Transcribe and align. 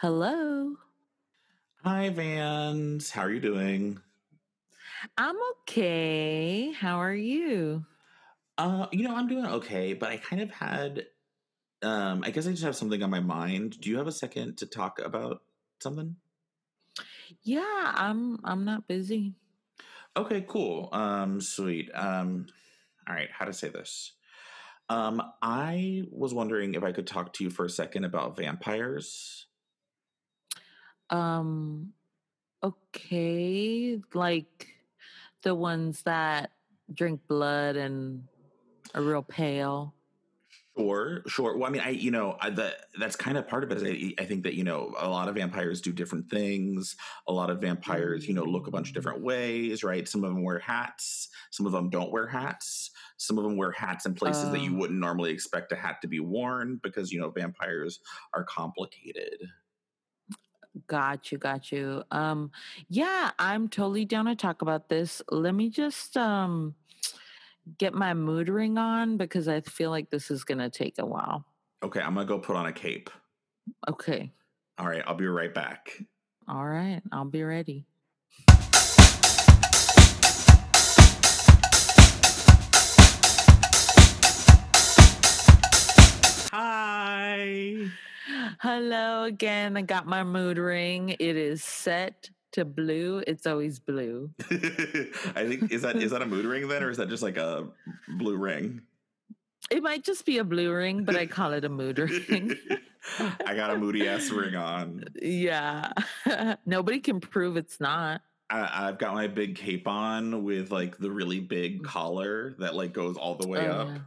Hello. 0.00 0.76
Hi, 1.82 2.08
Vans. 2.10 3.10
How 3.10 3.22
are 3.22 3.32
you 3.32 3.40
doing? 3.40 4.00
I'm 5.18 5.36
okay. 5.52 6.72
How 6.72 6.96
are 6.98 7.14
you? 7.14 7.84
Uh, 8.56 8.88
you 8.92 9.04
know, 9.04 9.14
I'm 9.14 9.28
doing 9.28 9.46
okay, 9.46 9.94
but 9.94 10.10
I 10.10 10.16
kind 10.16 10.42
of 10.42 10.50
had 10.50 11.06
um 11.82 12.22
I 12.24 12.30
guess 12.32 12.46
I 12.46 12.52
just 12.52 12.64
have 12.64 12.76
something 12.76 13.02
on 13.02 13.10
my 13.10 13.20
mind. 13.20 13.80
Do 13.80 13.90
you 13.90 13.98
have 13.98 14.08
a 14.08 14.12
second 14.12 14.58
to 14.58 14.66
talk 14.66 15.00
about 15.00 15.42
something? 15.80 16.16
Yeah, 17.42 17.92
I'm 17.96 18.38
I'm 18.44 18.64
not 18.64 18.86
busy. 18.86 19.34
Okay, 20.16 20.44
cool. 20.48 20.88
Um 20.92 21.40
sweet. 21.40 21.90
Um 21.94 22.46
all 23.08 23.14
right, 23.16 23.30
how 23.32 23.46
to 23.46 23.54
say 23.54 23.70
this? 23.70 24.14
Um 24.90 25.22
I 25.42 26.04
was 26.12 26.34
wondering 26.34 26.74
if 26.74 26.84
I 26.84 26.92
could 26.92 27.08
talk 27.08 27.34
to 27.34 27.44
you 27.44 27.50
for 27.50 27.66
a 27.66 27.70
second 27.70 28.04
about 28.06 28.38
vampires. 28.38 29.47
Um 31.10 31.94
okay, 32.62 34.00
like 34.14 34.68
the 35.42 35.54
ones 35.54 36.02
that 36.04 36.52
drink 36.92 37.22
blood 37.28 37.76
and 37.76 38.28
are 38.94 39.02
real 39.02 39.22
pale. 39.22 39.94
Sure, 40.78 41.22
sure. 41.26 41.56
Well, 41.56 41.68
I 41.68 41.72
mean, 41.72 41.82
I 41.82 41.88
you 41.90 42.12
know, 42.12 42.36
I, 42.40 42.50
the, 42.50 42.76
that's 43.00 43.16
kind 43.16 43.36
of 43.36 43.48
part 43.48 43.64
of 43.64 43.72
it. 43.72 44.14
I, 44.18 44.22
I 44.22 44.26
think 44.26 44.44
that 44.44 44.54
you 44.54 44.62
know, 44.62 44.94
a 44.96 45.08
lot 45.08 45.28
of 45.28 45.34
vampires 45.34 45.80
do 45.80 45.92
different 45.92 46.30
things. 46.30 46.94
A 47.26 47.32
lot 47.32 47.50
of 47.50 47.60
vampires, 47.60 48.28
you 48.28 48.34
know, 48.34 48.44
look 48.44 48.68
a 48.68 48.70
bunch 48.70 48.88
of 48.88 48.94
different 48.94 49.20
ways, 49.20 49.82
right? 49.82 50.06
Some 50.06 50.22
of 50.22 50.32
them 50.32 50.44
wear 50.44 50.60
hats. 50.60 51.30
Some 51.50 51.66
of 51.66 51.72
them 51.72 51.90
don't 51.90 52.12
wear 52.12 52.28
hats. 52.28 52.92
Some 53.16 53.38
of 53.38 53.44
them 53.44 53.56
wear 53.56 53.72
hats 53.72 54.06
in 54.06 54.14
places 54.14 54.50
that 54.52 54.60
you 54.60 54.72
Uh 54.72 54.76
wouldn't 54.76 55.00
normally 55.00 55.32
expect 55.32 55.72
a 55.72 55.76
hat 55.76 56.00
to 56.02 56.08
be 56.08 56.20
worn 56.20 56.78
because 56.80 57.10
you 57.10 57.18
know 57.18 57.30
vampires 57.30 57.98
are 58.32 58.44
complicated. 58.44 59.48
Got 60.86 61.32
you, 61.32 61.38
got 61.38 61.72
you. 61.72 62.02
Um 62.10 62.50
yeah, 62.88 63.30
I'm 63.38 63.68
totally 63.68 64.04
down 64.04 64.26
to 64.26 64.36
talk 64.36 64.62
about 64.62 64.88
this. 64.88 65.22
Let 65.30 65.54
me 65.54 65.70
just 65.70 66.16
um 66.16 66.74
get 67.78 67.94
my 67.94 68.14
mood 68.14 68.48
ring 68.48 68.78
on 68.78 69.16
because 69.16 69.48
I 69.48 69.60
feel 69.60 69.90
like 69.90 70.10
this 70.10 70.30
is 70.30 70.44
gonna 70.44 70.70
take 70.70 70.98
a 70.98 71.06
while. 71.06 71.44
Okay, 71.82 72.00
I'm 72.00 72.14
gonna 72.14 72.26
go 72.26 72.38
put 72.38 72.56
on 72.56 72.66
a 72.66 72.72
cape. 72.72 73.10
Okay. 73.88 74.32
All 74.78 74.86
right, 74.86 75.02
I'll 75.06 75.14
be 75.14 75.26
right 75.26 75.52
back. 75.52 76.02
All 76.48 76.64
right, 76.64 77.02
I'll 77.12 77.24
be 77.24 77.42
ready. 77.42 77.84
Hello 88.60 89.24
again. 89.24 89.76
I 89.76 89.82
got 89.82 90.06
my 90.06 90.24
mood 90.24 90.58
ring. 90.58 91.10
It 91.10 91.36
is 91.36 91.62
set 91.62 92.30
to 92.52 92.64
blue. 92.64 93.22
It's 93.26 93.46
always 93.46 93.78
blue. 93.78 94.30
I 94.50 95.46
think 95.46 95.70
is 95.70 95.82
that 95.82 95.96
is 95.96 96.10
that 96.10 96.22
a 96.22 96.26
mood 96.26 96.44
ring 96.44 96.66
then, 96.68 96.82
or 96.82 96.90
is 96.90 96.96
that 96.96 97.08
just 97.08 97.22
like 97.22 97.36
a 97.36 97.68
blue 98.16 98.36
ring? 98.36 98.82
It 99.70 99.82
might 99.82 100.02
just 100.02 100.24
be 100.24 100.38
a 100.38 100.44
blue 100.44 100.72
ring, 100.72 101.04
but 101.04 101.14
I 101.14 101.26
call 101.36 101.52
it 101.52 101.64
a 101.64 101.68
mood 101.68 101.98
ring. 101.98 102.54
I 103.46 103.54
got 103.54 103.70
a 103.70 103.76
moody 103.78 104.08
ass 104.08 104.30
ring 104.30 104.54
on. 104.56 105.04
yeah. 105.22 105.92
Nobody 106.66 107.00
can 107.00 107.20
prove 107.20 107.56
it's 107.56 107.78
not. 107.80 108.22
I, 108.50 108.88
I've 108.88 108.98
got 108.98 109.14
my 109.14 109.26
big 109.28 109.56
cape 109.56 109.86
on 109.86 110.42
with 110.42 110.70
like 110.72 110.98
the 110.98 111.10
really 111.10 111.38
big 111.40 111.84
collar 111.84 112.54
that 112.58 112.74
like 112.74 112.92
goes 112.92 113.16
all 113.16 113.34
the 113.36 113.46
way 113.46 113.68
Oh, 113.68 113.72
up. 113.72 113.88
yeah. 113.88 113.98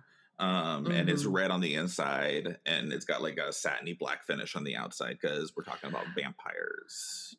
Um, 0.42 0.92
and 0.92 1.10
it's 1.10 1.24
Mhm. 1.24 1.28
red 1.28 1.52
on 1.52 1.62
the 1.62 1.76
inside, 1.76 2.60
and 2.66 2.92
it's 2.92 3.06
got 3.06 3.22
like 3.22 3.38
a 3.38 3.54
satiny 3.54 3.94
black 3.94 4.26
finish 4.26 4.56
on 4.58 4.64
the 4.66 4.76
outside 4.76 5.20
because 5.22 5.56
we're 5.56 5.64
talking 5.64 5.90
about 5.90 6.08
vampires. 6.16 7.38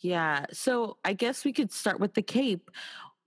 Yeah. 0.00 0.46
So 0.52 0.98
I 1.04 1.12
guess 1.14 1.44
we 1.44 1.52
could 1.52 1.72
start 1.72 1.98
with 2.00 2.14
the 2.14 2.22
cape. 2.22 2.70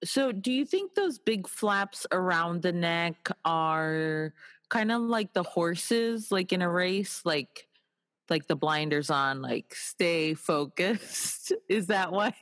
So 0.04 0.32
do 0.32 0.52
you 0.52 0.66
think 0.66 0.96
those 0.96 1.20
big 1.20 1.48
flaps 1.48 2.08
around 2.12 2.62
the 2.62 2.72
neck 2.74 3.30
are 3.46 4.34
kind 4.70 4.92
of 4.92 5.02
like 5.04 5.34
the 5.34 5.44
horses, 5.44 6.32
like 6.32 6.54
in 6.54 6.62
a 6.62 6.70
race, 6.72 7.26
like 7.26 7.67
like 8.30 8.48
the 8.48 8.56
blinders 8.56 9.10
on, 9.10 9.42
like 9.42 9.74
stay 9.76 10.34
focused? 10.34 11.54
Is 11.70 11.88
that 11.88 12.12
why 12.12 12.34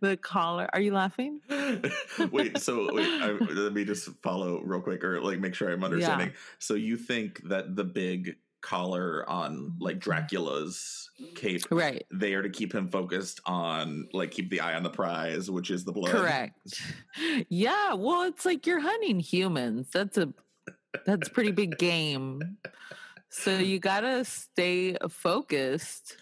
the 0.00 0.16
collar? 0.16 0.68
Are 0.72 0.80
you 0.80 0.92
laughing? 0.92 1.40
wait, 2.30 2.58
so 2.58 2.92
wait, 2.94 3.08
I, 3.22 3.30
let 3.50 3.72
me 3.72 3.84
just 3.84 4.08
follow 4.22 4.60
real 4.62 4.80
quick, 4.80 5.02
or 5.04 5.20
like 5.20 5.40
make 5.40 5.54
sure 5.54 5.70
I'm 5.70 5.80
Yeah. 5.80 5.86
understanding. 5.86 6.32
So 6.58 6.74
you 6.74 6.96
think 6.96 7.42
that 7.48 7.76
the 7.76 7.84
big 7.84 8.36
collar 8.62 9.28
on 9.28 9.74
like. 9.80 9.98
Dracula's 10.00 11.10
cape 11.34 11.62
Right. 11.70 12.04
they 12.12 12.34
are 12.34 12.42
to 12.42 12.50
keep 12.50 12.74
him 12.74 12.88
focused 12.88 13.40
on 13.46 14.06
like 14.12 14.30
keep 14.30 14.50
the 14.50 14.60
eye 14.60 14.74
on 14.74 14.82
the 14.82 14.90
prize, 14.90 15.50
which 15.50 15.70
is 15.70 15.84
the 15.84 15.92
blood. 15.92 16.12
Correct. 16.12 16.56
Yeah. 17.48 17.94
Well, 17.94 18.22
it's 18.22 18.44
like 18.44 18.66
you're 18.66 18.80
hunting 18.80 19.20
humans. 19.20 19.88
That's 19.92 20.18
a 20.18 20.32
that's 21.06 21.28
pretty 21.28 21.52
big 21.52 21.78
game. 21.78 22.58
So 23.30 23.58
you 23.58 23.78
gotta 23.78 24.24
stay 24.24 24.96
focused. 25.08 26.18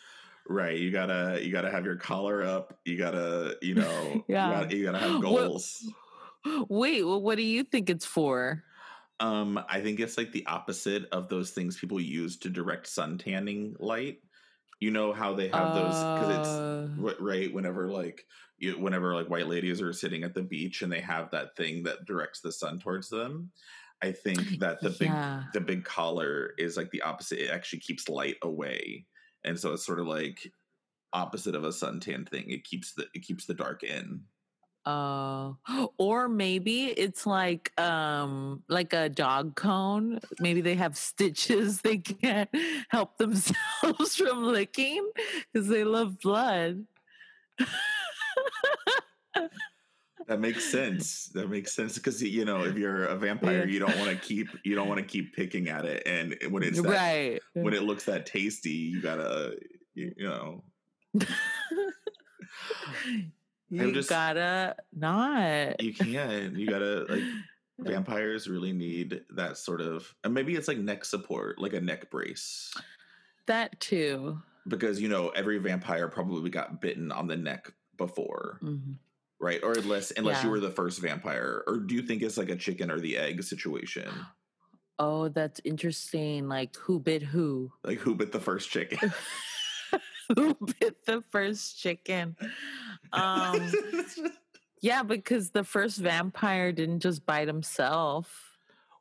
Right. 0.46 0.78
You 0.78 0.90
gotta 0.90 1.44
you 1.44 1.52
gotta 1.52 1.70
have 1.70 1.84
your 1.84 1.96
collar 1.96 2.42
up. 2.42 2.80
You 2.86 2.96
gotta, 2.96 3.58
you 3.60 3.74
know, 3.74 4.24
you, 4.40 4.48
Yeah. 4.48 4.50
gotta, 4.50 4.74
you 4.74 4.84
gotta 4.84 4.98
have 4.98 5.20
What 5.20 5.20
goals. 5.20 5.94
wait, 6.68 7.02
well, 7.02 7.20
what 7.20 7.36
do 7.36 7.42
you 7.42 7.64
think 7.64 7.90
it's 7.90 8.06
for? 8.06 8.64
Um, 9.20 9.58
I 9.68 9.80
think 9.80 9.98
it's 9.98 10.16
like 10.16 10.32
the 10.32 10.46
opposite 10.46 11.06
of 11.10 11.28
those 11.28 11.50
things 11.50 11.78
people 11.78 12.00
use 12.00 12.38
to 12.38 12.50
direct 12.50 12.86
sun 12.86 13.18
tanning 13.18 13.74
light. 13.80 14.22
You 14.80 14.90
know 14.92 15.12
how 15.12 15.34
they 15.34 15.48
have 15.48 15.72
those 15.72 16.04
because 16.14 16.28
it's 16.28 16.62
Uh 16.62 16.88
right 16.96 17.52
whenever 17.52 17.88
like 17.90 18.26
you, 18.58 18.78
whenever 18.78 19.14
like 19.14 19.28
white 19.30 19.48
ladies 19.48 19.82
are 19.82 19.92
sitting 19.92 20.24
at 20.24 20.34
the 20.34 20.42
beach 20.42 20.82
and 20.82 20.92
they 20.92 21.00
have 21.00 21.30
that 21.32 21.56
thing 21.56 21.84
that 21.84 22.04
directs 22.06 22.40
the 22.42 22.52
sun 22.52 22.78
towards 22.80 23.08
them 23.08 23.52
i 24.02 24.12
think 24.12 24.58
that 24.58 24.80
the 24.80 24.90
big 24.90 25.08
yeah. 25.08 25.44
the 25.52 25.60
big 25.60 25.84
collar 25.84 26.52
is 26.58 26.76
like 26.76 26.90
the 26.90 27.02
opposite 27.02 27.38
it 27.38 27.50
actually 27.50 27.80
keeps 27.80 28.08
light 28.08 28.36
away 28.42 29.04
and 29.44 29.58
so 29.58 29.72
it's 29.72 29.86
sort 29.86 30.00
of 30.00 30.06
like 30.06 30.52
opposite 31.12 31.54
of 31.54 31.64
a 31.64 31.68
suntan 31.68 32.28
thing 32.28 32.44
it 32.48 32.64
keeps 32.64 32.92
the 32.94 33.06
it 33.14 33.22
keeps 33.22 33.46
the 33.46 33.54
dark 33.54 33.82
in 33.82 34.22
Uh, 34.86 35.52
or 35.98 36.28
maybe 36.28 36.86
it's 36.86 37.26
like 37.26 37.78
um 37.78 38.62
like 38.68 38.92
a 38.94 39.08
dog 39.08 39.54
cone. 39.54 40.18
Maybe 40.40 40.62
they 40.62 40.76
have 40.76 40.96
stitches 40.96 41.80
they 41.82 41.98
can't 41.98 42.48
help 42.88 43.18
themselves 43.18 44.16
from 44.16 44.44
licking 44.44 45.10
because 45.52 45.68
they 45.68 45.84
love 45.84 46.18
blood. 46.20 46.86
that 50.28 50.40
makes 50.40 50.64
sense 50.70 51.26
that 51.34 51.48
makes 51.50 51.72
sense 51.74 51.94
because 51.96 52.22
you 52.22 52.44
know 52.44 52.62
if 52.64 52.76
you're 52.76 53.04
a 53.06 53.16
vampire 53.16 53.66
you 53.66 53.78
don't 53.80 53.96
want 53.98 54.10
to 54.10 54.16
keep 54.16 54.46
you 54.64 54.74
don't 54.74 54.86
want 54.88 54.98
to 55.00 55.04
keep 55.06 55.34
picking 55.34 55.68
at 55.68 55.84
it 55.84 56.02
and 56.06 56.36
when 56.50 56.62
it's 56.62 56.80
that 56.80 56.88
Right. 56.88 57.40
when 57.54 57.74
it 57.74 57.82
looks 57.82 58.04
that 58.04 58.26
tasty 58.26 58.70
you 58.70 59.00
gotta 59.02 59.56
you, 59.94 60.12
you 60.16 60.28
know 60.28 60.62
you 63.70 63.92
just- 63.92 64.08
gotta 64.08 64.76
not. 64.94 65.80
you 65.82 65.92
can't. 65.94 66.56
you 66.56 66.66
gotta 66.68 67.04
like 67.08 67.22
vampires 67.78 68.48
really 68.48 68.72
need 68.72 69.22
that 69.30 69.56
sort 69.56 69.80
of 69.80 70.14
and 70.24 70.34
maybe 70.34 70.54
it's 70.56 70.66
like 70.68 70.78
neck 70.78 71.04
support 71.04 71.58
like 71.60 71.72
a 71.74 71.80
neck 71.80 72.10
brace 72.10 72.74
that 73.46 73.78
too. 73.80 74.38
because 74.66 75.00
you 75.00 75.08
know 75.08 75.28
every 75.30 75.58
vampire 75.58 76.08
probably 76.08 76.50
got 76.50 76.80
bitten 76.80 77.12
on 77.12 77.26
the 77.28 77.36
neck 77.36 77.72
before 77.96 78.58
Mhm. 78.62 78.96
Right 79.40 79.62
or 79.62 79.78
unless 79.78 80.10
unless 80.12 80.42
you 80.42 80.50
were 80.50 80.60
the 80.60 80.70
first 80.70 81.00
vampire 81.00 81.62
or 81.66 81.78
do 81.78 81.94
you 81.94 82.02
think 82.02 82.22
it's 82.22 82.36
like 82.36 82.48
a 82.50 82.56
chicken 82.56 82.90
or 82.90 83.00
the 83.00 83.16
egg 83.16 83.42
situation 83.42 84.28
Oh, 84.98 85.28
that's 85.28 85.60
interesting. 85.64 86.48
Like 86.48 86.76
who 86.76 86.98
bit 86.98 87.22
who? 87.22 87.72
like 87.84 87.98
who 87.98 88.14
bit 88.14 88.32
the 88.32 88.40
first 88.40 88.70
chicken 88.70 88.98
who 90.36 90.56
bit 90.80 91.04
the 91.06 91.22
first 91.30 91.78
chicken? 91.78 92.36
Um 93.12 93.78
Yeah, 94.80 95.02
because 95.02 95.50
the 95.50 95.64
first 95.64 95.98
vampire 95.98 96.72
didn't 96.72 97.00
just 97.00 97.26
bite 97.26 97.48
himself. 97.48 98.58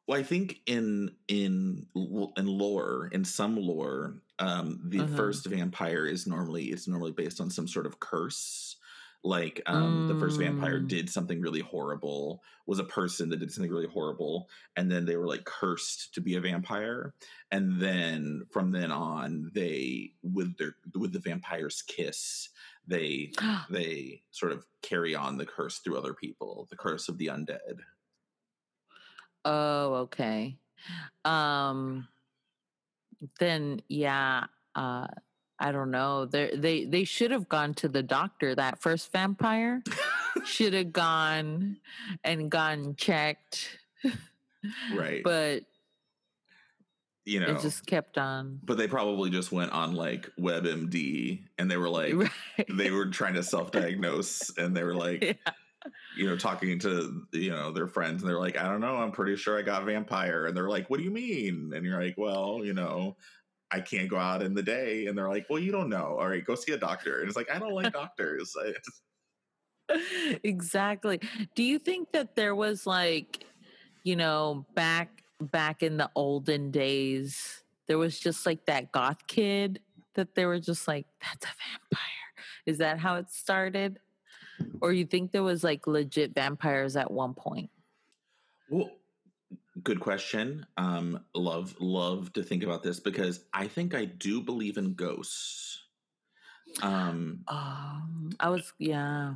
well 0.08 0.20
i 0.20 0.24
think 0.24 0.62
in 0.66 1.16
in 1.28 1.88
in 1.96 2.46
lore 2.48 3.10
in 3.12 3.24
some 3.24 3.56
lore 3.56 4.22
um 4.40 4.80
the 4.86 5.04
Uh-huh. 5.04 5.16
first 5.16 5.46
vampire 5.46 6.06
is 6.06 6.28
normally 6.28 6.66
it's 6.66 6.88
normally 6.88 7.12
based 7.12 7.42
on 7.42 7.50
some 7.50 7.68
sort 7.68 7.86
of 7.86 8.00
curse 8.00 8.78
like 9.24 9.62
um 9.66 10.06
the 10.08 10.16
first 10.16 10.38
vampire 10.40 10.80
Mm. 10.80 10.88
did 10.88 11.10
something 11.10 11.42
really 11.42 11.60
horrible 11.62 12.44
was 12.66 12.80
a 12.80 12.84
person 12.84 13.30
that 13.30 13.38
did 13.40 13.52
something 13.52 13.72
really 13.72 13.88
horrible 13.88 14.50
and 14.76 14.92
then 14.92 15.06
they 15.06 15.18
were 15.18 15.28
like 15.28 15.44
cursed 15.46 16.14
to 16.14 16.22
be 16.22 16.36
a 16.36 16.42
vampire 16.42 17.14
and 17.52 17.82
then 17.82 18.44
from 18.52 18.72
then 18.72 18.92
on 18.92 19.52
they 19.54 20.14
with 20.22 20.58
their 20.58 20.76
with 20.96 21.14
the 21.14 21.20
vampire's 21.20 21.82
kiss 21.82 22.50
they 22.86 23.34
they 23.70 24.22
sort 24.32 24.52
of 24.52 24.66
carry 24.82 25.16
on 25.16 25.38
the 25.38 25.46
curse 25.46 25.80
through 25.80 25.98
other 25.98 26.14
people 26.14 26.68
the 26.70 26.78
curse 26.78 27.10
of 27.10 27.18
the 27.18 27.28
undead 27.28 27.80
oh, 29.46 29.94
okay. 30.06 30.58
Um 31.26 32.08
then 33.40 33.82
yeah, 33.88 34.46
uh 34.76 35.08
I 35.60 35.72
don't 35.72 35.92
know. 35.92 36.26
They 36.26 36.56
they 36.56 36.86
they 36.86 37.04
should 37.04 37.32
have 37.32 37.50
gone 37.50 37.74
to 37.76 37.88
the 37.88 38.04
doctor. 38.04 38.54
That 38.54 38.80
first 38.80 39.12
vampire 39.12 39.82
should 40.46 40.74
have 40.74 40.94
gone 40.94 41.78
and 42.24 42.50
gone 42.50 42.96
checked. 42.96 43.80
right. 44.96 45.24
But 45.24 45.64
you 47.26 47.42
know, 47.42 47.48
it 47.48 47.62
just 47.62 47.86
kept 47.86 48.18
on. 48.18 48.60
But 48.64 48.78
they 48.78 48.88
probably 48.88 49.30
just 49.30 49.52
went 49.52 49.72
on 49.72 49.94
like 49.94 50.32
WebMD 50.40 51.44
and 51.58 51.70
they 51.70 51.78
were 51.78 51.90
like, 51.90 52.14
right. 52.14 52.68
they 52.74 52.90
were 52.92 53.08
trying 53.08 53.34
to 53.34 53.44
self-diagnose 53.44 54.58
and 54.58 54.76
they 54.76 54.84
were 54.84 54.96
like, 54.96 55.24
yeah. 55.24 55.92
you 56.16 56.26
know, 56.28 56.38
talking 56.38 56.80
to 56.80 57.26
you 57.34 57.50
know 57.50 57.72
their 57.72 57.88
friends 57.88 58.22
and 58.22 58.30
they're 58.30 58.40
like, 58.40 58.58
I 58.58 58.64
don't 58.64 58.80
know, 58.80 58.96
I'm 58.96 59.12
pretty 59.12 59.36
sure 59.36 59.58
I 59.58 59.62
got 59.62 59.84
vampire, 59.86 60.46
and 60.46 60.56
they're 60.56 60.70
like, 60.70 60.90
What 60.90 60.98
do 60.98 61.04
you 61.04 61.12
mean? 61.12 61.74
And 61.76 61.86
you're 61.86 62.02
like, 62.02 62.16
Well, 62.18 62.62
you 62.64 62.74
know, 62.74 63.18
I 63.72 63.82
can't 63.82 64.10
go 64.10 64.18
out 64.18 64.42
in 64.42 64.54
the 64.54 64.64
day, 64.64 65.08
and 65.08 65.18
they're 65.18 65.30
like, 65.30 65.46
Well, 65.50 65.60
you 65.60 65.72
don't 65.72 65.90
know. 65.90 66.18
All 66.20 66.28
right, 66.28 66.44
go 66.44 66.56
see 66.56 66.74
a 66.74 66.78
doctor. 66.78 67.20
And 67.20 67.28
it's 67.28 67.38
like, 67.38 67.52
I 67.54 67.60
don't 67.60 67.74
like 67.74 67.94
doctors. 67.94 68.56
exactly. 70.44 71.20
Do 71.56 71.64
you 71.64 71.80
think 71.80 72.12
that 72.12 72.36
there 72.36 72.56
was 72.56 72.86
like, 72.86 73.46
you 74.04 74.16
know, 74.16 74.66
back 74.76 75.24
back 75.40 75.84
in 75.84 75.98
the 75.98 76.10
olden 76.16 76.72
days, 76.72 77.64
there 77.88 77.98
was 77.98 78.20
just 78.20 78.46
like 78.46 78.66
that 78.66 78.92
goth 78.92 79.26
kid 79.28 79.80
that 80.16 80.36
they 80.36 80.46
were 80.46 80.60
just 80.60 80.88
like, 80.88 81.06
that's 81.22 81.46
a 81.46 81.50
vampire. 81.50 82.02
Is 82.66 82.80
that 82.80 83.00
how 83.00 83.16
it 83.16 83.30
started? 83.30 84.00
Or 84.82 84.92
you 84.92 85.06
think 85.06 85.32
there 85.32 85.44
was 85.44 85.64
like 85.64 85.86
legit 85.86 86.34
vampires 86.34 86.96
at 86.96 87.12
one 87.12 87.34
point? 87.34 87.70
Well, 88.70 88.90
good 89.84 90.00
question. 90.00 90.66
Um, 90.78 91.24
love, 91.34 91.76
love 91.80 92.34
to 92.34 92.44
think 92.44 92.64
about 92.64 92.84
this 92.84 93.00
because 93.00 93.42
I 93.54 93.68
think 93.68 93.94
I 93.94 94.06
do 94.06 94.42
believe 94.42 94.78
in 94.78 94.94
ghosts. 94.94 95.84
Um, 96.82 97.44
um 97.48 98.32
I 98.40 98.50
was, 98.50 98.74
yeah. 98.78 99.36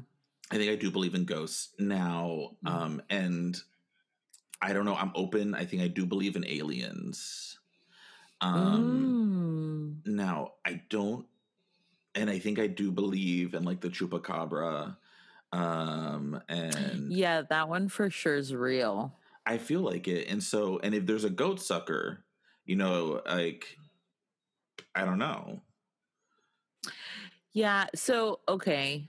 I 0.52 0.58
think 0.58 0.70
I 0.70 0.76
do 0.76 0.92
believe 0.92 1.16
in 1.16 1.26
ghosts 1.26 1.70
now. 1.80 2.52
Mm. 2.66 2.72
Um, 2.72 3.02
and 3.10 3.58
I 4.62 4.74
don't 4.74 4.86
know. 4.86 4.96
I'm 4.96 5.12
open. 5.16 5.56
I 5.56 5.66
think 5.66 5.82
I 5.82 5.88
do 5.88 6.06
believe 6.06 6.36
in 6.36 6.46
aliens. 6.46 7.58
Um, 8.42 10.02
mm. 10.06 10.14
Now, 10.14 10.54
I 10.66 10.82
don't, 10.90 11.26
and 12.16 12.30
I 12.30 12.40
think 12.40 12.60
I 12.60 12.68
do 12.68 12.92
believe 12.92 13.54
in 13.54 13.64
like 13.64 13.82
the 13.82 13.90
chupacabra. 13.90 14.98
Um, 15.54 16.42
and 16.50 17.12
yeah, 17.12 17.44
that 17.50 17.70
one 17.70 17.88
for 17.88 18.10
sure 18.10 18.36
is 18.36 18.54
real. 18.54 19.16
I 19.46 19.58
feel 19.58 19.82
like 19.82 20.08
it. 20.08 20.28
And 20.30 20.42
so, 20.42 20.80
and 20.84 20.94
if 20.94 21.06
there's 21.06 21.24
a 21.24 21.30
goat 21.30 21.60
sucker, 21.62 22.26
you 22.66 22.76
know, 22.76 23.22
like, 23.26 23.66
I 24.94 25.06
don't 25.06 25.18
know. 25.18 25.62
Yeah. 27.54 27.88
So, 27.96 28.40
okay. 28.48 29.08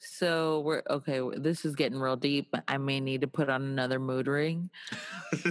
So 0.00 0.60
we're 0.60 0.82
okay. 0.88 1.20
This 1.36 1.64
is 1.66 1.74
getting 1.74 2.00
real 2.00 2.16
deep. 2.16 2.54
I 2.66 2.78
may 2.78 3.00
need 3.00 3.20
to 3.20 3.26
put 3.26 3.50
on 3.50 3.62
another 3.62 3.98
mood 3.98 4.28
ring, 4.28 4.70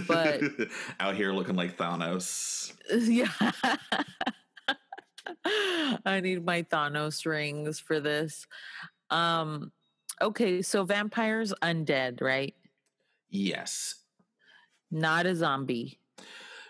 but 0.08 0.42
out 1.00 1.14
here 1.14 1.32
looking 1.32 1.54
like 1.54 1.76
Thanos. 1.76 2.72
Yeah, 2.90 3.30
I 6.04 6.20
need 6.20 6.44
my 6.44 6.64
Thanos 6.64 7.24
rings 7.24 7.78
for 7.78 8.00
this. 8.00 8.48
Um, 9.10 9.70
okay, 10.20 10.60
so 10.62 10.82
vampires 10.82 11.54
undead, 11.62 12.20
right? 12.20 12.54
Yes. 13.28 13.99
Not 14.90 15.26
a 15.26 15.34
zombie. 15.34 15.98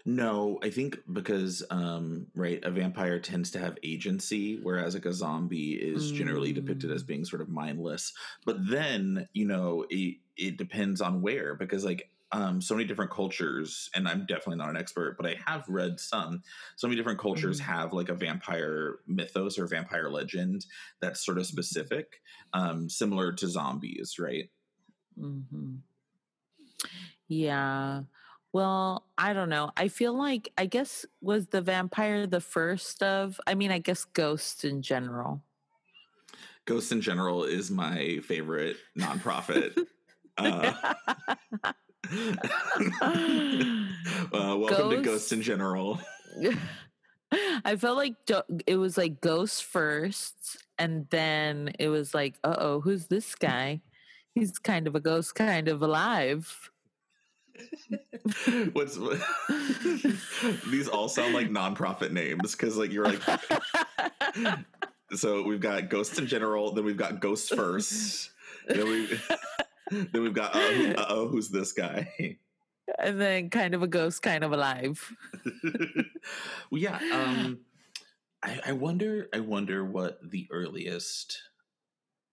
No, 0.06 0.58
I 0.62 0.70
think 0.70 0.98
because 1.12 1.62
um, 1.70 2.26
right, 2.34 2.62
a 2.64 2.70
vampire 2.70 3.18
tends 3.18 3.50
to 3.52 3.58
have 3.58 3.78
agency, 3.82 4.58
whereas 4.62 4.94
like 4.94 5.04
a 5.04 5.12
zombie 5.12 5.72
is 5.72 6.10
mm. 6.10 6.16
generally 6.16 6.52
depicted 6.52 6.90
as 6.90 7.04
mm. 7.04 7.08
being 7.08 7.24
sort 7.24 7.42
of 7.42 7.48
mindless. 7.48 8.12
But 8.46 8.56
then, 8.68 9.28
you 9.34 9.46
know, 9.46 9.84
it, 9.90 10.16
it 10.36 10.56
depends 10.56 11.00
on 11.00 11.20
where, 11.20 11.54
because 11.54 11.84
like 11.84 12.08
um, 12.32 12.62
so 12.62 12.74
many 12.74 12.86
different 12.86 13.10
cultures, 13.10 13.90
and 13.94 14.08
I'm 14.08 14.24
definitely 14.24 14.56
not 14.56 14.70
an 14.70 14.76
expert, 14.76 15.16
but 15.18 15.26
I 15.26 15.36
have 15.46 15.68
read 15.68 16.00
some. 16.00 16.42
So 16.76 16.86
many 16.86 16.96
different 16.96 17.18
cultures 17.18 17.60
mm. 17.60 17.64
have 17.64 17.92
like 17.92 18.08
a 18.08 18.14
vampire 18.14 19.00
mythos 19.06 19.58
or 19.58 19.66
vampire 19.66 20.08
legend 20.08 20.64
that's 21.00 21.24
sort 21.24 21.38
of 21.38 21.44
mm-hmm. 21.44 21.52
specific, 21.52 22.20
um, 22.54 22.88
similar 22.88 23.32
to 23.32 23.48
zombies, 23.48 24.16
right? 24.18 24.48
Mm-hmm. 25.18 25.76
Yeah. 27.30 28.02
Well, 28.52 29.06
I 29.16 29.32
don't 29.32 29.48
know. 29.48 29.70
I 29.76 29.86
feel 29.86 30.18
like 30.18 30.52
I 30.58 30.66
guess 30.66 31.06
was 31.22 31.46
the 31.46 31.60
vampire 31.60 32.26
the 32.26 32.40
first 32.40 33.04
of 33.04 33.40
I 33.46 33.54
mean, 33.54 33.70
I 33.70 33.78
guess 33.78 34.04
ghosts 34.04 34.64
in 34.64 34.82
general. 34.82 35.40
Ghosts 36.64 36.90
in 36.90 37.00
general 37.00 37.44
is 37.44 37.70
my 37.70 38.18
favorite 38.24 38.78
nonprofit. 38.98 39.86
uh, 40.38 40.72
uh, 43.00 44.56
welcome 44.58 44.66
Ghost, 44.66 44.96
to 44.96 45.02
Ghosts 45.02 45.32
in 45.32 45.42
General. 45.42 46.00
I 47.64 47.76
felt 47.76 47.96
like 47.96 48.14
it 48.66 48.76
was 48.76 48.98
like 48.98 49.20
Ghosts 49.20 49.60
first, 49.60 50.64
and 50.78 51.06
then 51.10 51.72
it 51.78 51.88
was 51.88 52.12
like, 52.12 52.34
uh 52.42 52.56
oh, 52.58 52.80
who's 52.80 53.06
this 53.06 53.36
guy? 53.36 53.82
He's 54.34 54.58
kind 54.58 54.88
of 54.88 54.96
a 54.96 55.00
ghost, 55.00 55.36
kind 55.36 55.68
of 55.68 55.82
alive. 55.82 56.70
What's 58.72 58.96
these 60.70 60.88
all 60.88 61.08
sound 61.08 61.34
like 61.34 61.50
nonprofit 61.50 62.10
names 62.12 62.52
because 62.52 62.76
like 62.76 62.92
you're 62.92 63.04
like 63.04 63.20
so 65.12 65.42
we've 65.42 65.60
got 65.60 65.88
ghosts 65.88 66.18
in 66.18 66.26
general, 66.26 66.72
then 66.72 66.84
we've 66.84 66.96
got 66.96 67.20
ghosts 67.20 67.48
first, 67.48 68.30
then 68.66 68.86
we 68.86 69.20
then 69.90 70.22
we've 70.22 70.34
got 70.34 70.54
uh, 70.54 71.06
oh 71.08 71.28
who's 71.28 71.48
this 71.48 71.72
guy? 71.72 72.38
And 72.98 73.20
then 73.20 73.50
kind 73.50 73.74
of 73.74 73.82
a 73.82 73.86
ghost, 73.86 74.22
kind 74.22 74.42
of 74.42 74.52
alive. 74.52 75.14
well, 76.70 76.80
yeah. 76.80 76.98
Um, 77.12 77.60
I, 78.42 78.60
I 78.66 78.72
wonder. 78.72 79.28
I 79.32 79.40
wonder 79.40 79.84
what 79.84 80.18
the 80.28 80.48
earliest 80.50 81.40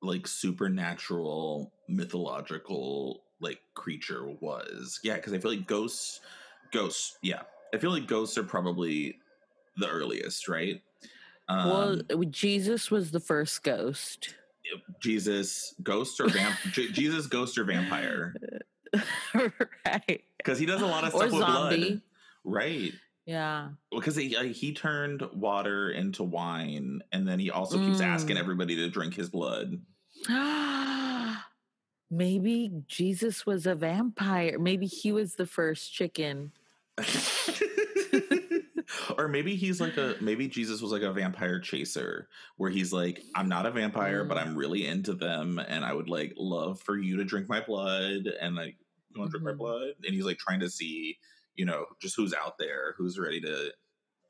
like 0.02 0.28
supernatural 0.28 1.74
mythological 1.88 3.24
like 3.40 3.60
creature 3.74 4.28
was. 4.40 5.00
Yeah, 5.04 5.16
because 5.16 5.34
I 5.34 5.40
feel 5.40 5.52
like 5.52 5.68
ghosts, 5.68 6.22
ghosts. 6.72 7.18
Yeah, 7.22 7.42
I 7.74 7.78
feel 7.78 7.92
like 7.92 8.08
ghosts 8.08 8.38
are 8.38 8.44
probably 8.44 9.20
the 9.78 9.88
earliest, 9.88 10.48
right? 10.48 10.82
Um, 11.50 12.02
well, 12.10 12.26
Jesus 12.30 12.92
was 12.92 13.12
the 13.12 13.20
first 13.20 13.64
ghost. 13.64 14.36
Jesus, 15.00 15.74
ghost 15.82 16.20
or 16.20 16.28
vamp? 16.28 16.56
Jesus, 16.72 17.28
ghost 17.28 17.58
or 17.58 17.64
vampire? 17.64 18.36
right. 19.34 20.24
Because 20.38 20.60
he 20.60 20.66
does 20.66 20.82
a 20.82 20.86
lot 20.86 21.04
of 21.04 21.12
stuff 21.12 21.22
or 21.22 21.26
with 21.26 21.40
zombie. 21.40 21.78
blood. 21.78 22.02
Right. 22.44 22.94
Yeah. 23.26 23.70
Because 23.92 24.16
he 24.16 24.36
uh, 24.36 24.44
he 24.44 24.74
turned 24.74 25.24
water 25.34 25.92
into 25.92 26.24
wine, 26.24 27.02
and 27.12 27.28
then 27.28 27.40
he 27.40 27.52
also 27.52 27.78
keeps 27.78 28.00
mm. 28.00 28.06
asking 28.06 28.38
everybody 28.38 28.76
to 28.78 28.90
drink 28.90 29.14
his 29.14 29.30
blood. 29.30 29.80
Maybe 32.10 32.72
Jesus 32.88 33.46
was 33.46 33.66
a 33.66 33.76
vampire. 33.76 34.58
Maybe 34.60 34.86
he 34.86 35.12
was 35.12 35.36
the 35.36 35.46
first 35.46 35.94
chicken. 35.94 36.52
or 39.18 39.28
maybe 39.28 39.56
he's 39.56 39.82
like 39.82 39.98
a 39.98 40.16
maybe 40.22 40.48
Jesus 40.48 40.82
was 40.82 40.92
like 40.92 41.02
a 41.02 41.12
vampire 41.12 41.60
chaser 41.60 42.28
where 42.56 42.70
he's 42.70 42.94
like 42.94 43.24
I'm 43.36 43.50
not 43.50 43.66
a 43.66 43.72
vampire 43.72 44.24
mm. 44.24 44.30
but 44.30 44.38
I'm 44.38 44.56
really 44.56 44.86
into 44.86 45.14
them 45.14 45.60
and 45.60 45.84
I 45.86 45.94
would 45.94 46.10
like 46.10 46.34
love 46.38 46.80
for 46.82 46.98
you 46.98 47.18
to 47.18 47.24
drink 47.24 47.50
my 47.50 47.62
blood 47.62 48.28
and 48.42 48.56
like 48.56 48.78
you 49.14 49.20
want 49.20 49.32
to 49.32 49.38
mm-hmm. 49.38 49.44
drink 49.44 49.44
my 49.46 49.52
mm-hmm. 49.52 49.58
blood 49.58 49.94
and 50.06 50.14
he's 50.14 50.26
like 50.26 50.38
trying 50.38 50.60
to 50.62 50.70
see 50.70 51.18
you 51.56 51.66
know 51.66 51.86
just 52.02 52.16
who's 52.16 52.34
out 52.34 52.58
there 52.58 52.96
who's 52.98 53.20
ready 53.20 53.42
to 53.42 53.72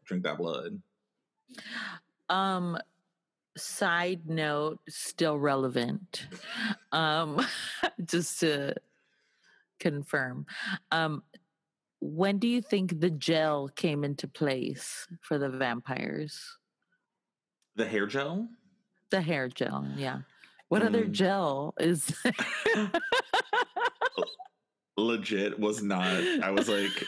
drink 0.05 0.24
that 0.24 0.38
blood. 0.38 0.81
Um 2.29 2.77
side 3.57 4.27
note 4.27 4.79
still 4.87 5.37
relevant 5.37 6.27
um 6.91 7.45
just 8.05 8.39
to 8.39 8.73
confirm 9.79 10.45
um 10.91 11.23
when 11.99 12.37
do 12.37 12.47
you 12.47 12.61
think 12.61 12.99
the 12.99 13.09
gel 13.09 13.69
came 13.69 14.03
into 14.03 14.27
place 14.27 15.07
for 15.21 15.39
the 15.39 15.49
vampires? 15.49 16.57
The 17.75 17.87
hair 17.87 18.05
gel? 18.05 18.47
The 19.09 19.21
hair 19.21 19.47
gel 19.47 19.87
yeah. 19.95 20.19
What 20.69 20.81
mm. 20.81 20.87
other 20.87 21.05
gel 21.05 21.73
is 21.79 22.13
legit 24.97 25.59
was 25.59 25.83
not 25.83 26.07
i 26.41 26.49
was 26.49 26.67
like 26.67 27.05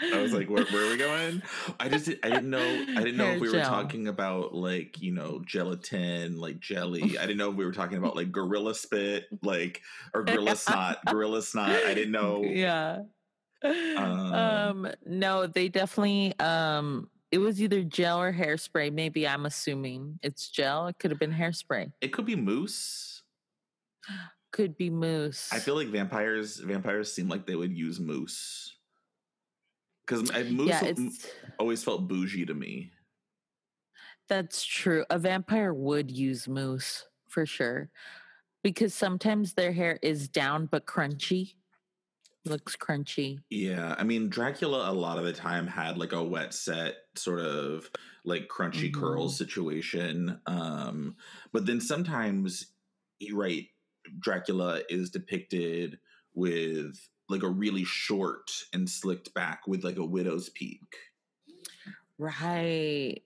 I 0.00 0.20
was 0.20 0.32
like, 0.32 0.48
where, 0.48 0.64
where, 0.64 0.86
are 0.86 0.90
we 0.90 0.96
going? 0.96 1.42
I 1.78 1.88
just 1.88 2.08
I 2.22 2.28
didn't 2.28 2.50
know 2.50 2.58
I 2.60 3.02
didn't 3.02 3.16
know 3.16 3.26
Hair 3.26 3.34
if 3.34 3.40
we 3.40 3.50
gel. 3.50 3.60
were 3.60 3.64
talking 3.64 4.08
about 4.08 4.54
like 4.54 5.00
you 5.00 5.12
know 5.12 5.42
gelatin, 5.46 6.38
like 6.38 6.60
jelly. 6.60 7.18
I 7.18 7.22
didn't 7.22 7.36
know 7.36 7.50
if 7.50 7.56
we 7.56 7.64
were 7.64 7.72
talking 7.72 7.98
about 7.98 8.16
like 8.16 8.32
gorilla 8.32 8.74
spit, 8.74 9.26
like 9.42 9.82
or 10.14 10.22
gorilla 10.24 10.56
snot, 10.56 10.98
gorilla 11.06 11.42
snot. 11.42 11.70
I 11.70 11.94
didn't 11.94 12.12
know. 12.12 12.42
Yeah. 12.42 13.02
Um, 13.64 14.34
um 14.34 14.88
no, 15.06 15.46
they 15.46 15.68
definitely 15.68 16.38
um 16.40 17.08
it 17.30 17.38
was 17.38 17.62
either 17.62 17.82
gel 17.82 18.20
or 18.20 18.32
hairspray. 18.32 18.92
Maybe 18.92 19.26
I'm 19.26 19.46
assuming 19.46 20.18
it's 20.22 20.48
gel. 20.48 20.88
It 20.88 20.98
could 20.98 21.10
have 21.10 21.20
been 21.20 21.32
hairspray. 21.32 21.92
It 22.00 22.12
could 22.12 22.26
be 22.26 22.36
mousse. 22.36 23.22
Could 24.52 24.76
be 24.76 24.90
mousse. 24.90 25.48
I 25.52 25.58
feel 25.58 25.76
like 25.76 25.88
vampires 25.88 26.58
vampires 26.58 27.12
seem 27.12 27.28
like 27.28 27.46
they 27.46 27.56
would 27.56 27.72
use 27.72 28.00
mousse. 28.00 28.74
Because 30.20 30.50
mousse 30.52 30.68
yeah, 30.68 30.92
always 31.58 31.82
felt 31.84 32.08
bougie 32.08 32.46
to 32.46 32.54
me. 32.54 32.92
that's 34.28 34.64
true. 34.64 35.04
A 35.10 35.18
vampire 35.18 35.74
would 35.74 36.10
use 36.10 36.48
mousse 36.48 37.06
for 37.28 37.46
sure. 37.46 37.90
Because 38.62 38.94
sometimes 38.94 39.54
their 39.54 39.72
hair 39.72 39.98
is 40.02 40.28
down 40.28 40.66
but 40.66 40.86
crunchy. 40.86 41.54
Looks 42.44 42.76
crunchy. 42.76 43.38
Yeah, 43.50 43.94
I 43.98 44.04
mean 44.04 44.28
Dracula 44.28 44.90
a 44.90 44.92
lot 44.92 45.18
of 45.18 45.24
the 45.24 45.32
time 45.32 45.66
had 45.66 45.98
like 45.98 46.12
a 46.12 46.22
wet 46.22 46.54
set 46.54 46.96
sort 47.16 47.40
of 47.40 47.88
like 48.24 48.48
crunchy 48.48 48.90
Mhm. 48.90 48.94
curls 48.94 49.36
situation. 49.36 50.40
Um 50.46 51.16
but 51.52 51.66
then 51.66 51.80
sometimes 51.80 52.72
you're 53.20 53.36
right 53.38 53.66
Dracula 54.18 54.82
is 54.88 55.10
depicted 55.10 55.98
with 56.34 56.96
like 57.32 57.42
a 57.42 57.48
really 57.48 57.84
short 57.84 58.50
and 58.72 58.88
slicked 58.88 59.34
back 59.34 59.66
with 59.66 59.84
like 59.84 59.96
a 59.98 60.04
widow's 60.04 60.48
peak. 60.50 60.82
Right. 62.18 63.22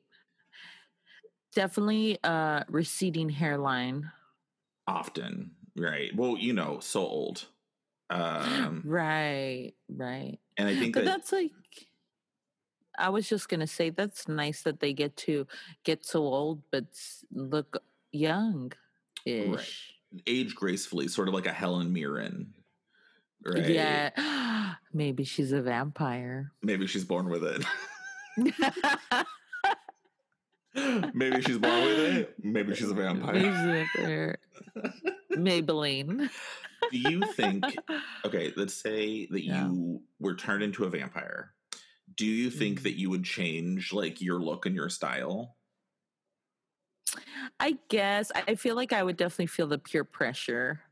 Definitely 1.55 2.19
uh 2.23 2.65
receding 2.69 3.29
hairline. 3.31 4.11
often, 4.87 5.53
right? 5.77 6.15
Well, 6.15 6.37
you 6.39 6.53
know, 6.53 6.81
so 6.81 7.01
old. 7.01 7.47
Um 8.11 8.83
right, 8.87 9.73
right. 9.89 10.39
and 10.57 10.69
I 10.69 10.77
think 10.77 10.95
that 10.95 11.05
that's 11.05 11.33
like 11.33 11.53
I 12.99 13.11
was 13.11 13.29
just 13.29 13.49
gonna 13.49 13.67
say 13.67 13.91
that's 13.91 14.29
nice 14.29 14.63
that 14.63 14.81
they 14.81 14.93
get 14.93 15.17
to 15.19 15.47
get 15.85 16.05
so 16.07 16.21
old 16.25 16.63
but 16.71 16.87
look 17.33 17.83
young 18.13 18.73
ish. 19.27 19.95
age 20.27 20.55
gracefully, 20.55 21.09
sort 21.09 21.29
of 21.29 21.35
like 21.35 21.47
a 21.47 21.53
Helen 21.53 21.93
Mirren. 21.93 22.55
Right. 23.55 23.69
Yeah. 23.69 24.75
Maybe 24.93 25.25
she's 25.25 25.53
a 25.53 25.61
vampire. 25.63 26.53
Maybe 26.63 26.87
she's 26.87 27.05
born 27.05 27.29
with 27.29 27.45
it. 27.45 27.65
Maybe 31.15 31.41
she's 31.43 31.59
born 31.59 31.85
with 31.85 31.99
it. 31.99 32.35
Maybe 32.43 32.75
she's 32.75 32.91
a 32.91 32.95
vampire. 32.95 34.39
Maybelline. 35.33 36.29
Do 36.93 36.99
you 36.99 37.23
think 37.33 37.65
okay, 38.25 38.53
let's 38.57 38.75
say 38.75 39.27
that 39.31 39.43
Yeah. 39.45 39.67
you 39.69 40.03
were 40.21 40.35
turned 40.35 40.63
into 40.63 40.85
a 40.85 40.91
vampire. 40.91 41.53
Do 42.17 42.27
you 42.27 42.51
think 42.51 42.81
Mhm. 42.81 42.83
that 42.85 42.99
you 42.99 43.11
would 43.11 43.25
change 43.25 43.93
like 43.93 44.21
your 44.21 44.39
look 44.41 44.67
and 44.67 44.75
your 44.75 44.89
style? 44.89 45.57
I 47.59 47.79
guess 47.89 48.31
I 48.35 48.55
feel 48.57 48.77
like 48.77 48.93
I 48.93 49.03
would 49.03 49.17
definitely 49.17 49.47
feel 49.47 49.67
the 49.67 49.79
peer 49.79 50.05
pressure. 50.05 50.83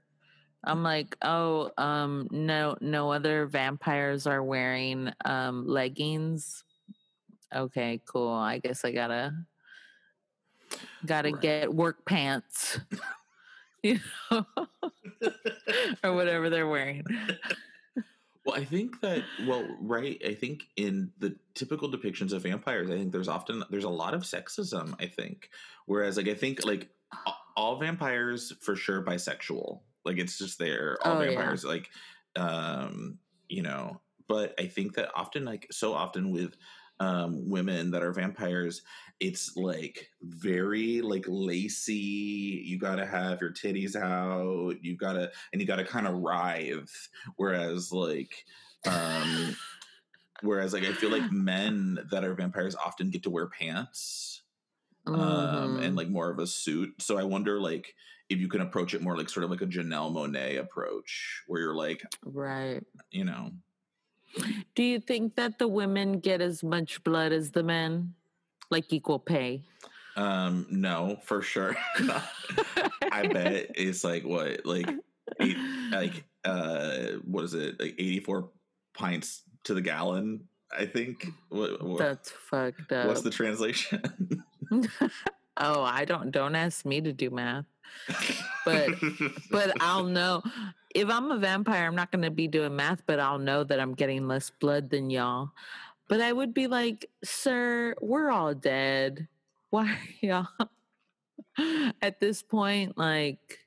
I'm 0.67 0.83
like, 0.83 1.17
oh, 1.23 1.71
um, 1.79 2.29
no, 2.31 2.77
no 2.81 3.11
other 3.13 3.47
vampires 3.47 4.27
are 4.27 4.43
wearing 4.43 5.13
um 5.25 5.67
leggings. 5.67 6.65
Okay, 7.55 8.01
cool. 8.07 8.33
I 8.33 8.59
guess 8.59 8.85
I 8.85 8.93
gotta 8.93 9.33
gotta 11.07 11.31
Right. 11.31 11.41
get 11.41 11.75
work 11.75 12.05
pants, 12.05 12.81
you 13.83 14.01
know, 14.31 14.47
or 16.05 16.15
whatever 16.15 16.51
they're 16.51 16.67
wearing. 16.69 17.05
Well, 18.45 18.57
I 18.57 18.65
think 18.65 19.01
that 19.01 19.23
well, 19.47 19.67
right. 19.81 20.21
I 20.27 20.35
think 20.35 20.65
in 20.77 21.13
the 21.19 21.37
typical 21.55 21.91
depictions 21.91 22.33
of 22.33 22.43
vampires, 22.43 22.91
I 22.91 22.95
think 22.95 23.13
there's 23.13 23.29
often 23.29 23.63
there's 23.71 23.85
a 23.85 23.89
lot 23.91 24.15
of 24.15 24.23
sexism. 24.23 24.95
I 25.01 25.07
think, 25.07 25.51
whereas 25.87 26.17
like 26.17 26.29
I 26.29 26.35
think 26.35 26.65
like 26.65 26.91
all 27.57 27.79
vampires 27.79 28.53
for 28.61 28.77
sure 28.77 29.03
bisexual. 29.03 29.81
Like 30.05 30.19
it's 30.19 30.39
just 30.39 30.59
there. 30.59 30.99
All 31.03 31.19
Oh, 31.19 31.21
yeah. 31.23 31.29
vampires 31.29 31.65
like, 31.65 31.91
um, 32.37 33.19
you 33.49 33.63
know. 33.63 34.01
But 34.27 34.55
I 34.59 34.67
think 34.67 34.95
that 34.95 35.11
often 35.15 35.45
like 35.45 35.67
so 35.71 35.93
often 35.93 36.31
with 36.31 36.57
um 37.01 37.51
women 37.51 37.91
that 37.91 38.03
are 38.03 38.13
vampires 38.13 38.83
it's 39.19 39.57
like 39.57 40.11
very 40.23 41.01
like 41.01 41.25
lacy 41.27 42.63
you 42.65 42.79
gotta 42.79 43.05
have 43.05 43.41
your 43.41 43.53
titties 43.53 43.97
out 43.97 44.77
you 44.81 44.97
gotta 44.97 45.33
and 45.53 45.61
you 45.61 45.67
gotta 45.67 45.85
kind 45.85 46.07
of 46.07 46.15
writhe 46.15 47.09
whereas 47.37 47.93
like 47.93 48.45
um 48.87 49.57
whereas 50.43 50.73
like 50.73 50.85
i 50.85 50.93
feel 50.93 51.11
like 51.11 51.29
men 51.33 51.99
that 52.13 52.25
are 52.25 52.35
vampires 52.35 52.77
often 52.77 53.11
get 53.11 53.25
to 53.25 53.31
wear 53.31 53.49
pants 53.49 54.44
um 55.07 55.15
Mhm. 55.79 55.85
and 55.85 55.97
like 55.97 56.09
more 56.09 56.31
of 56.31 56.39
a 56.39 56.47
suit 56.47 56.95
so 57.01 57.19
i 57.19 57.25
wonder 57.25 57.61
like 57.61 57.95
if 58.31 58.39
you 58.39 58.49
can 58.49 58.63
approach 58.63 58.95
it 58.95 59.03
more 59.03 59.17
like 59.19 59.29
sort 59.29 59.45
of 59.45 59.51
like 59.51 59.61
a 59.61 59.67
Janelle 59.67 60.11
Monáe 60.13 60.59
approach 60.59 61.43
where 61.47 61.61
you're 61.61 61.75
like 61.75 62.03
right. 62.25 62.83
you 63.11 63.25
know 63.25 63.53
Do 64.75 64.83
you 64.83 64.99
think 64.99 65.37
that 65.37 65.59
the 65.59 65.69
women 65.69 66.19
get 66.21 66.41
as 66.41 66.65
much 66.65 67.05
blood 67.05 67.31
as 67.33 67.53
the 67.53 67.63
men, 67.63 68.15
like 68.71 68.93
equal 68.93 69.19
pay? 69.21 69.63
um 70.17 70.67
no 70.71 71.17
for 71.25 71.43
sure 71.43 71.77
i 73.13 73.27
bet 73.27 73.71
it's 73.75 74.05
like 74.05 74.23
what 74.25 74.65
like 74.65 74.89
eight, 75.41 75.57
like 75.91 76.25
uh 76.45 77.19
what 77.25 77.43
is 77.45 77.53
it 77.55 77.79
like 77.81 77.95
84 77.99 78.49
pints 78.95 79.43
to 79.65 79.75
the 79.75 79.81
gallon 79.81 80.47
i 80.79 80.85
think 80.87 81.27
what, 81.49 81.83
what- 81.83 81.99
That's 81.99 82.31
fucked 82.31 82.93
up. 82.93 83.07
what's 83.07 83.23
the 83.23 83.31
translation 83.31 84.03
oh, 85.57 85.83
I 85.83 86.05
don't. 86.05 86.31
Don't 86.31 86.55
ask 86.55 86.85
me 86.85 87.01
to 87.01 87.13
do 87.13 87.31
math. 87.31 87.67
But- 88.65 88.89
But 89.51 89.81
I'll 89.81 90.05
know 90.05 90.43
if 90.95 91.09
I'm 91.09 91.31
a 91.31 91.39
vampire. 91.39 91.87
I'm 91.87 91.95
not 91.95 92.11
going 92.11 92.23
to 92.23 92.31
be 92.31 92.49
doing 92.49 92.75
math, 92.75 93.03
but 93.07 93.21
I'll 93.21 93.39
know 93.39 93.63
that 93.65 93.79
I'm 93.79 93.95
getting 93.95 94.27
less 94.27 94.51
blood 94.51 94.91
than 94.91 95.11
y'all. 95.11 95.51
But 96.09 96.21
I 96.21 96.33
would 96.33 96.55
be 96.55 96.67
like, 96.67 97.09
sir, 97.23 97.95
we're 98.01 98.31
all 98.31 98.55
dead. 98.55 99.29
Why 99.71 99.91
are 99.93 99.99
y'all 100.21 101.95
at 102.03 102.21
this 102.21 102.43
point? 102.43 102.99
Like, 102.99 103.59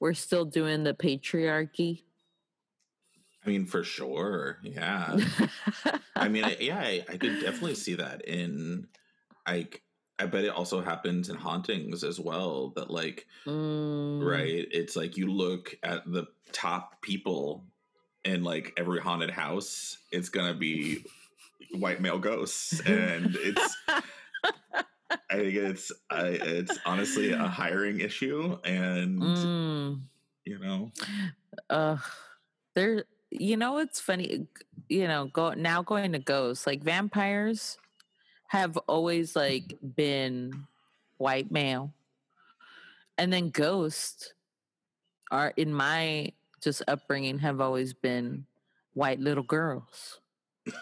we're 0.00 0.14
still 0.14 0.44
doing 0.44 0.82
the 0.82 0.94
patriarchy. 0.94 2.02
I 3.44 3.48
mean 3.48 3.66
for 3.66 3.82
sure 3.84 4.58
yeah. 4.62 5.16
I 6.16 6.28
mean 6.28 6.44
I, 6.44 6.56
yeah 6.60 6.78
I, 6.78 7.04
I 7.08 7.16
could 7.16 7.40
definitely 7.40 7.74
see 7.74 7.94
that 7.94 8.24
in 8.26 8.88
like 9.46 9.82
i 10.18 10.26
bet 10.26 10.44
it 10.44 10.50
also 10.50 10.80
happens 10.80 11.28
in 11.28 11.36
hauntings 11.36 12.04
as 12.04 12.20
well 12.20 12.72
that 12.76 12.90
like 12.90 13.26
Mm, 13.46 14.24
right 14.24 14.66
it's 14.70 14.94
like 14.94 15.16
you 15.16 15.26
look 15.26 15.74
at 15.82 16.04
the 16.10 16.26
top 16.52 17.02
people 17.02 17.64
in 18.24 18.44
like 18.44 18.72
every 18.76 19.00
haunted 19.00 19.30
house 19.30 19.98
it's 20.12 20.28
gonna 20.28 20.54
be 20.54 21.04
white 21.72 22.00
male 22.00 22.18
ghosts 22.18 22.80
and 22.80 23.36
it's 23.40 23.76
i 23.88 25.34
think 25.34 25.54
it's 25.54 25.90
I, 26.10 26.26
it's 26.28 26.78
honestly 26.86 27.32
a 27.32 27.48
hiring 27.48 28.00
issue 28.00 28.58
and 28.64 29.20
mm. 29.20 30.00
you 30.44 30.58
know? 30.58 30.92
Uh 31.68 31.96
there 32.74 33.04
you 33.38 33.56
know 33.56 33.78
it's 33.78 34.00
funny? 34.00 34.46
You 34.88 35.08
know 35.08 35.26
go 35.26 35.54
now 35.54 35.82
going 35.82 36.12
to 36.12 36.18
ghosts 36.18 36.66
like 36.66 36.82
vampires 36.82 37.78
have 38.48 38.76
always 38.86 39.34
like 39.34 39.78
been 39.96 40.66
white 41.16 41.50
male. 41.50 41.92
And 43.16 43.32
then 43.32 43.50
ghosts 43.50 44.34
are 45.30 45.52
in 45.56 45.72
my 45.72 46.32
just 46.60 46.82
upbringing 46.86 47.38
have 47.38 47.60
always 47.60 47.94
been 47.94 48.44
white 48.94 49.20
little 49.20 49.44
girls. 49.44 50.20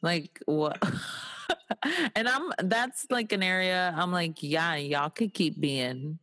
Like 0.00 0.40
what 0.46 0.82
and 2.14 2.28
i'm 2.28 2.52
that's 2.64 3.06
like 3.10 3.32
an 3.32 3.42
area 3.42 3.92
i'm 3.96 4.12
like 4.12 4.42
yeah 4.42 4.76
y'all 4.76 5.10
could 5.10 5.34
keep 5.34 5.60
being 5.60 6.18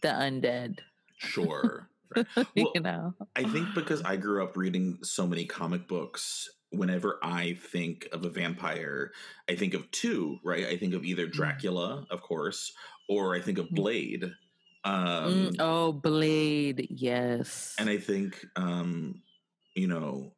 the 0.00 0.08
undead. 0.08 0.78
Sure 1.18 1.89
right. 2.16 2.26
Well, 2.56 2.74
you 2.74 2.80
know 2.80 3.14
I 3.36 3.44
think 3.44 3.74
because 3.74 4.02
I 4.02 4.16
grew 4.16 4.44
up 4.44 4.56
reading 4.56 5.02
so 5.04 5.26
many 5.26 5.46
comic 5.46 5.88
books, 5.88 6.48
whenever 6.70 7.18
I 7.22 7.54
think 7.54 8.08
of 8.12 8.24
a 8.24 8.30
vampire, 8.30 9.12
I 9.48 9.56
think 9.56 9.74
of 9.74 9.90
two, 9.92 10.38
right? 10.44 10.66
I 10.66 10.76
think 10.76 10.94
of 10.94 11.04
either 11.04 11.26
Dracula, 11.26 12.06
of 12.10 12.22
course, 12.22 12.72
or 13.08 13.34
I 13.34 13.40
think 13.40 13.58
of 13.58 13.72
Mm. 13.72 13.76
Blade. 13.76 14.32
Um, 14.84 15.50
Mm, 15.50 15.56
oh 15.58 15.92
blade 15.92 16.86
yes 16.90 17.78
And 17.78 17.88
I 17.88 17.98
think, 17.98 18.44
um, 18.56 19.22
you 19.74 19.86
know, 19.86 20.34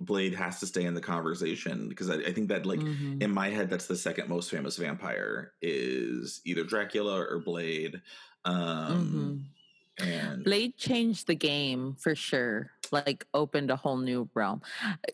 Blade 0.00 0.34
has 0.34 0.60
to 0.60 0.66
stay 0.66 0.84
in 0.84 0.94
the 0.94 1.00
conversation 1.00 1.88
because 1.88 2.10
I, 2.10 2.16
I 2.16 2.32
think 2.32 2.48
that, 2.48 2.66
like, 2.66 2.86
Mhm. 2.86 3.22
in 3.22 3.32
my 3.32 3.50
head, 3.50 3.70
that's 3.70 3.86
the 3.88 3.96
second 3.96 4.28
most 4.28 4.50
famous 4.50 4.76
vampire 4.76 5.54
is 5.62 6.42
either 6.46 6.64
Dracula 6.64 7.20
or 7.22 7.40
Blade. 7.40 8.02
Um, 8.44 9.22
Mhm. 9.22 9.52
And 9.98 10.44
blade 10.44 10.76
changed 10.76 11.26
the 11.26 11.34
game 11.34 11.96
for 11.98 12.14
sure 12.14 12.70
like 12.92 13.26
opened 13.34 13.70
a 13.70 13.76
whole 13.76 13.98
new 13.98 14.28
realm. 14.34 14.62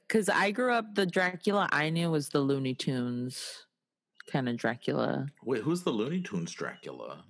Cuz 0.08 0.28
I 0.28 0.50
grew 0.50 0.72
up 0.72 0.94
the 0.94 1.06
Dracula 1.06 1.68
I 1.72 1.90
knew 1.90 2.10
was 2.10 2.28
the 2.28 2.40
Looney 2.40 2.74
Tunes 2.74 3.66
kind 4.28 4.48
of 4.48 4.56
Dracula. 4.56 5.26
Wait, 5.44 5.62
who's 5.62 5.82
the 5.82 5.90
Looney 5.90 6.20
Tunes 6.20 6.52
Dracula? 6.52 7.24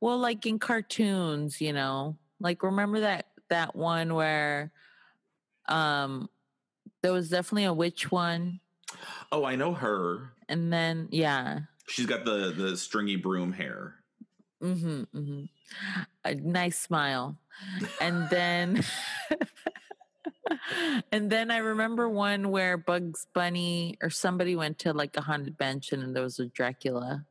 Well, 0.00 0.18
like 0.18 0.46
in 0.46 0.58
cartoons, 0.58 1.60
you 1.60 1.72
know. 1.72 2.16
Like 2.40 2.62
remember 2.62 3.00
that 3.00 3.26
that 3.48 3.74
one 3.74 4.14
where 4.14 4.72
um 5.68 6.28
there 7.02 7.12
was 7.12 7.28
definitely 7.28 7.64
a 7.64 7.72
witch 7.72 8.10
one. 8.10 8.60
Oh, 9.32 9.44
I 9.44 9.56
know 9.56 9.74
her. 9.74 10.32
And 10.48 10.72
then 10.72 11.08
yeah. 11.10 11.60
She's 11.88 12.06
got 12.06 12.24
the 12.24 12.52
the 12.56 12.76
stringy 12.76 13.16
broom 13.16 13.52
hair. 13.52 13.96
Mhm. 14.62 15.06
mhm. 15.14 15.48
A 16.24 16.34
nice 16.34 16.78
smile. 16.78 17.38
And 18.00 18.28
then 18.30 18.82
and 21.12 21.30
then 21.30 21.50
I 21.50 21.58
remember 21.58 22.08
one 22.08 22.50
where 22.50 22.76
Bugs 22.76 23.26
Bunny 23.32 23.96
or 24.02 24.10
somebody 24.10 24.56
went 24.56 24.78
to 24.80 24.92
like 24.92 25.16
a 25.16 25.20
haunted 25.20 25.58
mansion 25.58 26.02
and 26.02 26.14
there 26.14 26.22
was 26.22 26.38
a 26.38 26.46
Dracula 26.46 27.26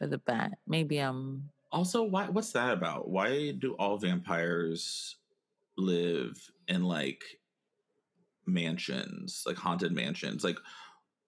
with 0.00 0.12
a 0.12 0.18
bat. 0.18 0.58
Maybe 0.66 0.98
I'm 0.98 1.50
Also, 1.72 2.02
why 2.04 2.28
what's 2.28 2.52
that 2.52 2.72
about? 2.72 3.08
Why 3.08 3.52
do 3.52 3.74
all 3.74 3.98
vampires 3.98 5.16
live 5.76 6.50
in 6.68 6.84
like 6.84 7.24
mansions, 8.46 9.44
like 9.46 9.56
haunted 9.56 9.92
mansions? 9.92 10.44
Like 10.44 10.58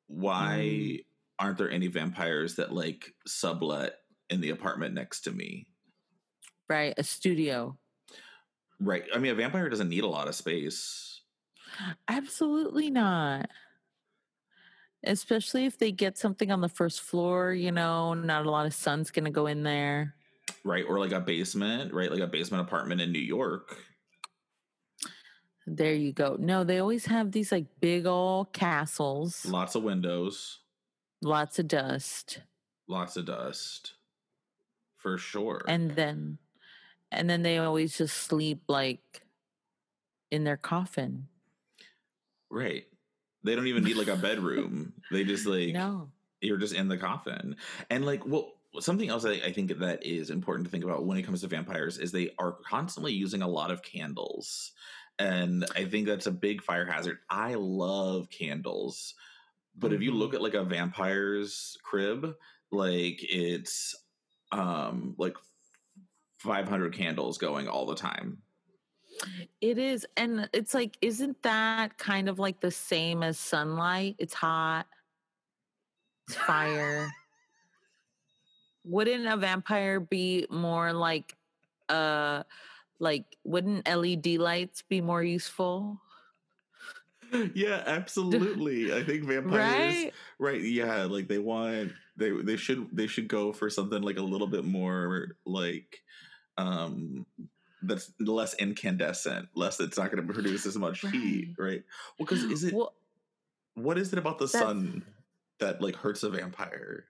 why 0.09 0.59
Mm. 0.61 1.05
aren't 1.39 1.59
there 1.59 1.71
any 1.71 1.89
vampires 1.89 2.57
that 2.57 2.73
like 2.73 3.15
sublet 3.27 4.01
in 4.31 4.41
the 4.41 4.51
apartment 4.51 4.95
next 4.95 5.23
to 5.23 5.31
me? 5.33 5.67
right, 6.69 6.95
a 6.97 7.03
studio. 7.05 7.77
Right. 8.81 9.05
I 9.15 9.19
mean, 9.19 9.31
a 9.31 9.35
vampire 9.37 9.69
doesn't 9.69 9.89
need 9.89 10.03
a 10.05 10.09
lot 10.09 10.27
of 10.29 10.35
space. 10.35 11.21
Absolutely 12.09 12.91
not. 12.91 13.49
Especially 15.05 15.65
if 15.67 15.79
they 15.79 15.93
get 15.93 16.19
something 16.19 16.51
on 16.51 16.61
the 16.61 16.69
first 16.69 17.01
floor, 17.03 17.53
you 17.53 17.71
know, 17.71 18.15
not 18.15 18.45
a 18.47 18.51
lot 18.51 18.67
of 18.67 18.75
sun's 18.75 19.11
going 19.13 19.25
to 19.27 19.31
go 19.31 19.47
in 19.47 19.63
there. 19.63 20.15
Right. 20.65 20.85
Or 20.87 20.99
like 20.99 21.13
a 21.13 21.21
basement, 21.21 21.95
right? 21.95 22.11
Like 22.11 22.21
a 22.21 22.27
basement 22.27 22.63
apartment 22.67 23.01
in 23.01 23.13
New 23.13 23.21
York. 23.21 23.77
There 25.69 25.95
you 25.95 26.13
go. 26.13 26.37
No, 26.39 26.65
they 26.65 26.79
always 26.79 27.07
have 27.07 27.31
these 27.33 27.51
like 27.53 27.67
big 27.81 28.07
old 28.07 28.53
castles, 28.53 29.47
Lots 29.47 29.75
of 29.77 29.83
windows, 29.85 30.61
lots 31.23 31.59
of 31.59 31.67
dust. 31.69 32.41
lots 32.89 33.17
of 33.17 33.27
dust. 33.27 33.95
For 35.07 35.19
sure. 35.19 35.63
And 35.69 35.93
then 35.93 36.39
and 37.13 37.31
then 37.31 37.45
they 37.45 37.59
always 37.59 37.97
just 37.97 38.17
sleep 38.17 38.63
like 38.67 39.23
in 40.33 40.43
their 40.43 40.57
coffin. 40.57 41.29
right. 42.51 42.83
They 43.45 43.55
don't 43.55 43.69
even 43.69 43.85
need 43.85 43.97
like 43.97 44.09
a 44.09 44.17
bedroom. 44.17 44.95
they 45.13 45.23
just 45.23 45.47
like 45.47 45.73
No. 45.73 46.09
you're 46.41 46.57
just 46.57 46.75
in 46.75 46.89
the 46.89 46.97
coffin. 46.99 47.55
And 47.89 48.05
like, 48.05 48.27
well, 48.27 48.55
something 48.81 49.09
else 49.09 49.25
I, 49.25 49.35
I 49.35 49.53
think 49.53 49.79
that 49.79 50.05
is 50.05 50.31
important 50.31 50.67
to 50.67 50.73
think 50.73 50.83
about 50.83 51.07
when 51.07 51.19
it 51.19 51.23
comes 51.23 51.43
to 51.43 51.47
vampires 51.47 51.99
is 51.99 52.11
they 52.11 52.31
are 52.41 52.57
constantly 52.69 53.13
using 53.13 53.43
a 53.43 53.49
lot 53.49 53.71
of 53.71 53.83
candles. 53.83 54.73
And 55.21 55.65
I 55.77 55.85
think 55.85 56.09
that's 56.09 56.27
a 56.27 56.33
big 56.33 56.65
fire 56.65 56.85
hazard. 56.85 57.19
I 57.31 57.55
love 57.55 58.29
candles. 58.29 59.15
But 59.77 59.93
if 59.93 60.03
you 60.03 60.11
look 60.11 60.31
mm-hmm. 60.31 60.37
at 60.39 60.43
like 60.43 60.55
a 60.55 60.65
vampire's 60.65 61.79
crib, 61.85 62.35
like 62.73 63.21
it's 63.23 63.95
um 64.57 65.15
like 65.19 65.37
500 66.39 66.95
candles 66.95 67.39
going 67.39 67.69
all 67.69 67.87
the 67.87 67.95
time. 67.95 68.39
It 69.61 69.79
is. 69.79 70.07
And 70.17 70.49
it's 70.53 70.75
like, 70.75 70.97
isn't 71.01 71.43
that 71.43 71.97
kind 71.99 72.29
of 72.29 72.39
like 72.39 72.61
the 72.61 72.71
same 72.71 73.23
as 73.23 73.39
sunlight? 73.39 74.17
It's 74.19 74.35
hot, 74.35 74.87
it's 76.29 76.37
fire. 76.37 77.11
Wouldn't 78.85 79.27
a 79.27 79.37
vampire 79.37 79.99
be 79.99 80.47
more 80.51 80.93
like, 80.93 81.35
uh, 81.89 82.45
like, 82.99 83.25
wouldn't 83.43 83.89
LED 83.89 84.39
lights 84.39 84.83
be 84.83 85.01
more 85.01 85.23
useful? 85.23 86.01
yeah, 87.55 87.83
absolutely. 87.87 88.95
I 88.95 89.03
think 89.03 89.25
vampires 89.25 89.55
Right? 89.59 90.13
Right. 90.39 90.63
Yeah. 90.63 91.05
Like 91.05 91.27
they 91.27 91.39
want 91.39 91.93
they 92.17 92.31
they 92.31 92.57
should 92.57 92.89
they 92.93 93.07
should 93.07 93.29
go 93.29 93.53
for 93.53 93.71
something 93.71 94.03
like 94.03 94.19
a 94.19 94.23
little 94.23 94.47
bit 94.47 94.65
more 94.65 95.37
like 95.45 96.03
um 96.57 97.27
that's 97.83 98.13
less 98.21 98.55
incandescent, 98.55 99.49
less 99.55 99.81
it's 99.81 99.99
not 99.99 100.11
going 100.11 100.27
to 100.27 100.33
produce 100.33 100.67
as 100.67 100.77
much 100.77 101.01
heat, 101.01 101.55
right? 101.59 101.83
Well, 102.19 102.27
because 102.27 102.45
is 102.45 102.65
it 102.65 102.75
Well, 102.75 102.95
what 103.75 103.99
is 103.99 104.13
it 104.13 104.19
about 104.19 104.39
the 104.39 104.49
sun 104.49 105.05
that 105.61 105.81
like 105.81 105.97
hurts 105.97 106.23
a 106.23 106.31
vampire? 106.31 107.05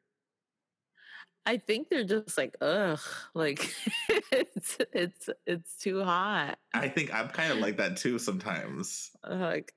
I 1.48 1.58
think 1.58 1.88
they're 1.88 2.04
just 2.04 2.36
like, 2.36 2.56
ugh, 2.60 2.98
like 3.34 3.72
it's 4.32 4.78
it's 4.92 5.30
it's 5.46 5.76
too 5.76 6.02
hot. 6.02 6.58
I 6.74 6.88
think 6.88 7.14
I'm 7.14 7.28
kind 7.28 7.52
of 7.52 7.58
like 7.58 7.76
that 7.76 7.96
too 7.96 8.18
sometimes. 8.18 9.12
like 9.28 9.72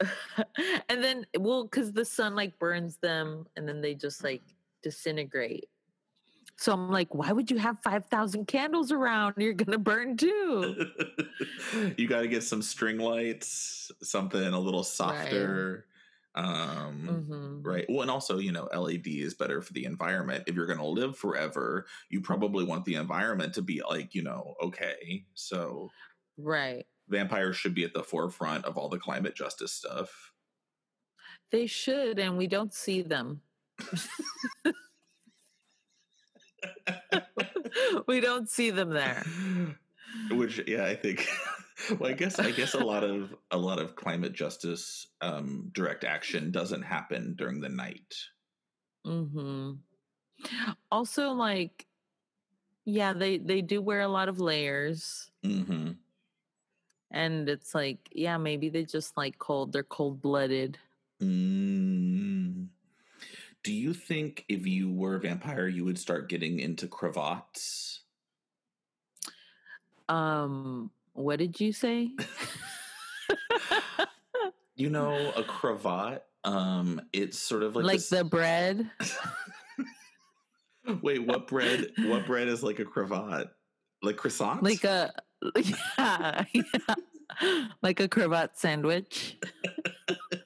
and 0.90 1.04
then 1.04 1.28
well 1.38 1.64
because 1.64 1.94
the 1.94 2.06
sun 2.06 2.36
like 2.36 2.58
burns 2.58 2.98
them 2.98 3.46
and 3.56 3.68
then 3.68 3.82
they 3.82 3.94
just 3.94 4.24
like 4.24 4.42
disintegrate 4.82 5.70
so 6.58 6.74
i'm 6.74 6.92
like 6.92 7.14
why 7.16 7.32
would 7.32 7.52
you 7.52 7.58
have 7.58 7.80
5000 7.84 8.48
candles 8.48 8.92
around 8.92 9.36
you're 9.38 9.54
gonna 9.54 9.78
burn 9.80 10.18
too 10.18 10.78
you 11.98 12.08
got 12.08 12.22
to 12.22 12.28
get 12.28 12.44
some 12.44 12.62
string 12.62 12.98
lights, 12.98 13.92
something 14.02 14.42
a 14.42 14.60
little 14.60 14.84
softer. 14.84 15.88
Um 16.36 17.26
Mhm. 17.26 17.66
Right. 17.66 17.86
Well, 17.90 18.02
and 18.04 18.10
also, 18.10 18.38
you 18.38 18.54
know, 18.54 18.68
LED 18.68 19.20
is 19.22 19.34
better 19.34 19.62
for 19.62 19.74
the 19.74 19.84
environment. 19.84 20.46
If 20.48 20.56
you're 20.56 20.66
going 20.66 20.80
to 20.80 20.86
live 20.88 21.18
forever, 21.18 21.86
you 22.10 22.22
probably 22.22 22.64
want 22.64 22.86
the 22.86 22.96
environment 22.96 23.54
to 23.56 23.62
be 23.62 23.82
like, 23.82 24.16
you 24.16 24.22
know, 24.24 24.56
okay. 24.62 25.26
So 25.34 25.94
right 26.38 26.88
vampires 27.10 27.58
should 27.58 27.76
be 27.76 27.84
at 27.84 27.94
the 27.94 28.04
forefront 28.06 28.64
of 28.64 28.78
all 28.78 28.88
the 28.88 28.98
climate 29.00 29.36
justice 29.36 29.74
stuff. 29.74 30.34
they 31.52 31.66
should 31.66 32.20
and 32.20 32.38
we 32.38 32.48
don't 32.48 32.74
see 32.74 33.02
them 33.02 33.42
we 38.08 38.20
don't 38.20 38.50
see 38.50 38.72
them 38.72 38.90
there 38.92 39.24
Which, 40.32 40.62
yeah, 40.68 40.86
I 40.86 40.96
think. 40.96 41.28
well, 42.00 42.10
I 42.10 42.14
guess 42.14 42.40
I 42.40 42.52
guess 42.52 42.74
a 42.74 42.80
lot 42.80 43.04
of 43.04 43.34
a 43.52 43.58
lot 43.58 43.80
of 43.80 43.96
climate 43.96 44.34
justice 44.34 45.08
um, 45.22 45.70
direct 45.74 46.04
action 46.04 46.52
doesn't 46.52 46.82
happen 46.84 47.36
during 47.38 47.62
the 47.62 47.70
night. 47.70 48.16
hmm 49.06 49.72
also 50.92 51.32
like 51.32 51.86
yeah 52.86 53.14
they 53.14 53.38
they 53.38 53.62
do 53.62 53.82
wear 53.82 54.02
a 54.02 54.08
lot 54.08 54.30
of 54.30 54.40
layers 54.40 55.30
hmm 55.44 55.92
and 57.12 57.50
it's 57.50 57.74
like 57.76 58.08
yeah 58.12 58.38
maybe 58.38 58.70
they 58.70 58.86
just 58.86 59.18
like 59.18 59.38
cold 59.40 59.72
they're 59.74 59.84
cold 59.84 60.22
blooded 60.22 60.78
Mm. 61.22 62.68
Do 63.64 63.74
you 63.74 63.94
think 63.94 64.46
if 64.48 64.66
you 64.66 64.92
were 64.92 65.16
a 65.16 65.20
vampire, 65.20 65.68
you 65.68 65.84
would 65.86 66.00
start 66.00 66.30
getting 66.30 66.60
into 66.60 66.88
cravats? 66.88 68.02
um 70.08 70.90
what 71.14 71.38
did 71.38 71.60
you 71.60 71.72
say 71.72 72.10
You 74.76 74.90
know, 74.90 75.32
a 75.36 75.44
cravat. 75.44 76.24
Um, 76.46 77.02
it's 77.14 77.38
sort 77.38 77.62
of 77.64 77.76
like, 77.76 77.86
like, 77.86 77.96
this- 77.98 78.10
the 78.10 78.24
bread 78.24 78.90
Wait, 81.04 81.28
what 81.28 81.48
bread? 81.48 81.92
What 82.06 82.26
bread 82.26 82.48
is 82.48 82.64
like 82.64 82.80
a 82.80 82.86
cravat? 82.86 83.52
Like 84.02 84.16
croissant? 84.18 84.64
like 84.64 84.84
a 84.86 85.12
yeah, 85.98 86.46
yeah 86.54 87.66
like 87.84 88.00
a 88.00 88.08
cravat 88.08 88.58
sandwich 88.58 89.38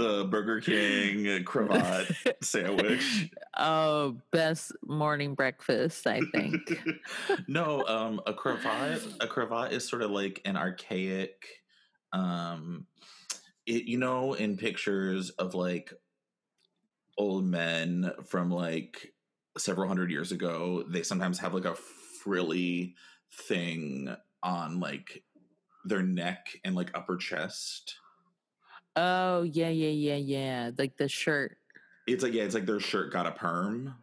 the 0.00 0.24
Burger 0.24 0.60
King 0.60 1.44
cravat 1.44 2.10
sandwich. 2.42 3.30
oh 3.58 4.16
best 4.32 4.72
morning 4.86 5.34
breakfast 5.34 6.06
i 6.06 6.20
think 6.32 6.80
no, 7.48 7.84
um, 7.86 8.20
a 8.26 8.32
cravat. 8.32 9.02
A 9.20 9.26
cravat 9.26 9.72
is 9.72 9.88
sort 9.88 10.02
of 10.02 10.10
like 10.10 10.40
an 10.44 10.56
archaic. 10.56 11.44
Um, 12.12 12.86
it 13.66 13.84
you 13.84 13.98
know 13.98 14.34
in 14.34 14.56
pictures 14.56 15.30
of 15.30 15.54
like 15.54 15.92
old 17.18 17.44
men 17.44 18.12
from 18.26 18.50
like 18.50 19.12
several 19.58 19.88
hundred 19.88 20.10
years 20.10 20.32
ago, 20.32 20.84
they 20.88 21.02
sometimes 21.02 21.38
have 21.38 21.54
like 21.54 21.64
a 21.64 21.74
frilly 21.74 22.94
thing 23.32 24.14
on 24.42 24.80
like 24.80 25.22
their 25.84 26.02
neck 26.02 26.48
and 26.64 26.74
like 26.74 26.90
upper 26.94 27.16
chest. 27.16 27.96
Oh 29.00 29.42
yeah 29.42 29.70
yeah 29.70 29.88
yeah 29.88 30.16
yeah 30.16 30.70
like 30.76 30.96
the 30.98 31.08
shirt 31.08 31.56
It's 32.06 32.22
like 32.22 32.34
yeah, 32.34 32.42
it's 32.44 32.54
like 32.54 32.66
their 32.66 32.80
shirt 32.80 33.12
got 33.12 33.26
a 33.26 33.32
perm. 33.32 33.94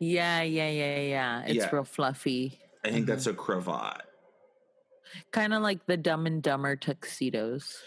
yeah 0.00 0.42
yeah 0.42 0.68
yeah 0.68 1.00
yeah 1.00 1.42
it's 1.46 1.54
Yeah. 1.54 1.68
real 1.72 1.84
fluffy 1.84 2.58
I 2.84 2.90
think 2.90 3.06
that's 3.06 3.28
a 3.28 3.32
cravat. 3.34 4.02
kind 5.30 5.54
of 5.54 5.62
like 5.62 5.86
the 5.86 5.96
Dumb 5.96 6.26
and 6.26 6.42
Dumber 6.42 6.74
tuxedos. 6.74 7.80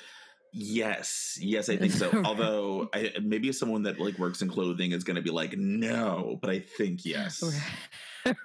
Yes, 0.54 1.38
yes, 1.42 1.68
I 1.68 1.76
think 1.76 1.92
so. 1.92 2.10
Although 2.24 2.88
I, 2.94 3.12
maybe 3.22 3.52
someone 3.52 3.84
that 3.84 4.00
like 4.00 4.18
works 4.18 4.42
in 4.42 4.48
clothing 4.48 4.94
is 4.94 5.04
going 5.04 5.18
to 5.18 5.22
be 5.22 5.32
like, 5.32 5.58
no, 5.58 6.40
but 6.42 6.50
I 6.50 6.60
think 6.60 7.04
yes. 7.04 7.44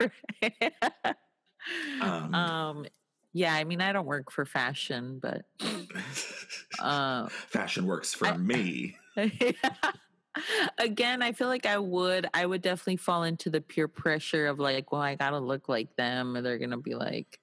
um, 2.00 2.35
um, 2.35 2.87
yeah, 3.32 3.54
I 3.54 3.64
mean, 3.64 3.80
I 3.80 3.92
don't 3.92 4.06
work 4.06 4.30
for 4.30 4.44
fashion, 4.44 5.20
but 5.20 5.42
uh, 6.78 7.28
fashion 7.48 7.86
works 7.86 8.12
for 8.14 8.28
I, 8.28 8.36
me. 8.36 8.96
Again, 10.78 11.22
I 11.22 11.32
feel 11.32 11.48
like 11.48 11.66
I 11.66 11.78
would, 11.78 12.28
I 12.34 12.46
would 12.46 12.62
definitely 12.62 12.96
fall 12.96 13.24
into 13.24 13.50
the 13.50 13.60
peer 13.60 13.88
pressure 13.88 14.46
of 14.46 14.58
like, 14.58 14.92
well, 14.92 15.02
I 15.02 15.14
gotta 15.14 15.38
look 15.38 15.68
like 15.68 15.94
them, 15.96 16.36
or 16.36 16.42
they're 16.42 16.58
gonna 16.58 16.78
be 16.78 16.94
like, 16.94 17.38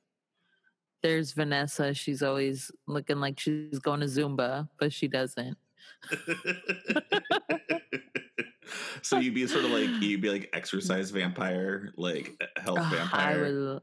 there's 1.04 1.32
Vanessa. 1.32 1.93
She's 1.93 2.21
always 2.21 2.71
looking 2.88 3.19
like 3.19 3.39
she's 3.39 3.80
going 3.80 4.02
to 4.02 4.08
Zumba, 4.08 4.67
but 4.80 4.91
she 4.91 5.08
doesn't. 5.08 5.58
so 9.02 9.19
you'd 9.19 9.34
be 9.34 9.47
sort 9.47 9.65
of 9.65 9.71
like 9.71 9.89
you'd 10.02 10.21
be 10.21 10.30
like 10.30 10.50
exercise 10.54 11.12
vampire, 11.12 11.93
like 11.97 12.41
health 12.58 12.84
vampire. 12.91 13.82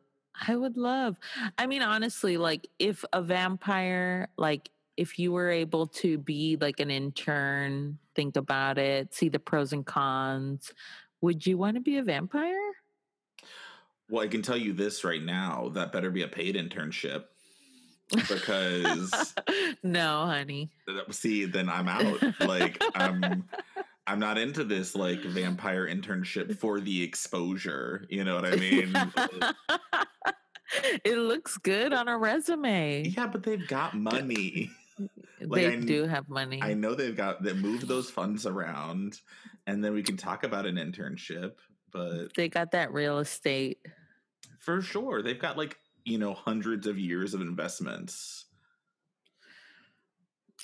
I 0.49 0.57
would, 0.57 0.77
love. 0.77 1.17
I 1.59 1.67
mean, 1.67 1.83
honestly, 1.83 2.37
like 2.37 2.69
if 2.79 3.05
a 3.13 3.23
vampire, 3.23 4.29
like 4.37 4.71
if 4.97 5.19
you 5.19 5.33
were 5.33 5.51
able 5.51 5.87
to 5.89 6.19
be 6.19 6.57
like 6.61 6.81
an 6.81 6.91
intern, 6.91 7.99
think 8.15 8.37
about 8.37 8.79
it, 8.79 9.15
see 9.15 9.29
the 9.29 9.39
pros 9.39 9.73
and 9.73 9.85
cons. 9.85 10.73
Would 11.21 11.47
you 11.47 11.59
want 11.59 11.77
to 11.77 11.81
be 11.81 11.99
a 11.99 12.03
vampire? 12.03 12.73
Well, 14.11 14.23
I 14.23 14.29
can 14.29 14.43
tell 14.43 14.57
you 14.57 14.73
this 14.73 15.05
right 15.05 15.23
now. 15.23 15.71
That 15.75 15.93
better 15.93 16.11
be 16.11 16.23
a 16.23 16.29
paid 16.29 16.57
internship 16.57 17.25
because 18.11 19.35
no, 19.83 20.27
honey. 20.27 20.71
See, 21.11 21.47
then 21.47 21.69
I'm 21.69 21.89
out. 21.89 22.23
Like 22.41 22.83
I'm 22.95 23.45
I'm 24.07 24.19
not 24.19 24.37
into 24.37 24.65
this 24.65 24.95
like 24.95 25.23
vampire 25.23 25.87
internship 25.89 26.59
for 26.59 26.81
the 26.81 27.03
exposure. 27.03 28.07
You 28.11 28.25
know 28.25 28.35
what 28.35 28.45
I 28.45 28.57
mean? 28.57 28.95
it 31.05 31.17
looks 31.17 31.57
good 31.59 31.93
on 31.93 32.09
a 32.09 32.17
resume. 32.17 33.09
Yeah, 33.09 33.27
but 33.27 33.43
they've 33.43 33.67
got 33.67 33.95
money. 33.97 34.71
Like, 35.41 35.51
they 35.51 35.73
I, 35.73 35.81
do 35.81 36.07
have 36.07 36.29
money. 36.29 36.61
I 36.63 36.73
know 36.75 36.95
they've 36.95 37.17
got 37.17 37.43
they 37.43 37.53
move 37.53 37.87
those 37.89 38.09
funds 38.09 38.47
around, 38.47 39.21
and 39.67 39.85
then 39.85 39.93
we 39.93 40.05
can 40.05 40.17
talk 40.17 40.45
about 40.45 40.67
an 40.67 40.77
internship 40.77 41.55
but 41.95 42.35
they 42.35 42.49
got 42.49 42.73
that 42.73 42.93
real 42.93 43.21
estate 43.21 43.79
for 44.59 44.83
sure. 44.83 45.23
They've 45.23 45.39
got 45.39 45.57
like 45.57 45.79
you 46.05 46.19
know 46.19 46.35
hundreds 46.35 46.87
of 46.87 46.99
years 46.99 47.33
of 47.33 47.41
investments. 47.41 48.45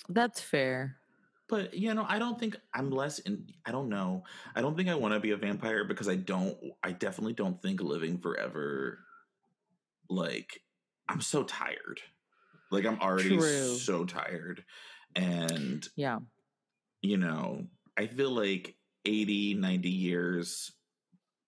That's 0.08 0.40
fair. 0.40 0.96
But 1.48 1.72
you 1.74 1.94
know, 1.94 2.04
I 2.06 2.18
don't 2.18 2.38
think 2.38 2.56
I'm 2.74 2.90
less 2.90 3.20
in. 3.20 3.46
I 3.64 3.70
don't 3.70 3.88
know. 3.88 4.24
I 4.54 4.60
don't 4.60 4.76
think 4.76 4.88
I 4.88 4.94
want 4.96 5.14
to 5.14 5.20
be 5.20 5.30
a 5.30 5.36
vampire 5.36 5.84
because 5.84 6.08
I 6.08 6.16
don't. 6.16 6.58
I 6.82 6.92
definitely 6.92 7.34
don't 7.34 7.62
think 7.62 7.80
living 7.80 8.18
forever. 8.18 8.98
Like, 10.10 10.60
I'm 11.08 11.20
so 11.20 11.44
tired. 11.44 12.00
Like 12.70 12.84
I'm 12.84 13.00
already 13.00 13.36
True. 13.36 13.74
so 13.74 14.04
tired, 14.04 14.64
and 15.16 15.86
yeah, 15.96 16.18
you 17.02 17.16
know, 17.16 17.64
I 17.96 18.06
feel 18.06 18.30
like 18.30 18.76
80, 19.04 19.54
90 19.54 19.88
years 19.88 20.72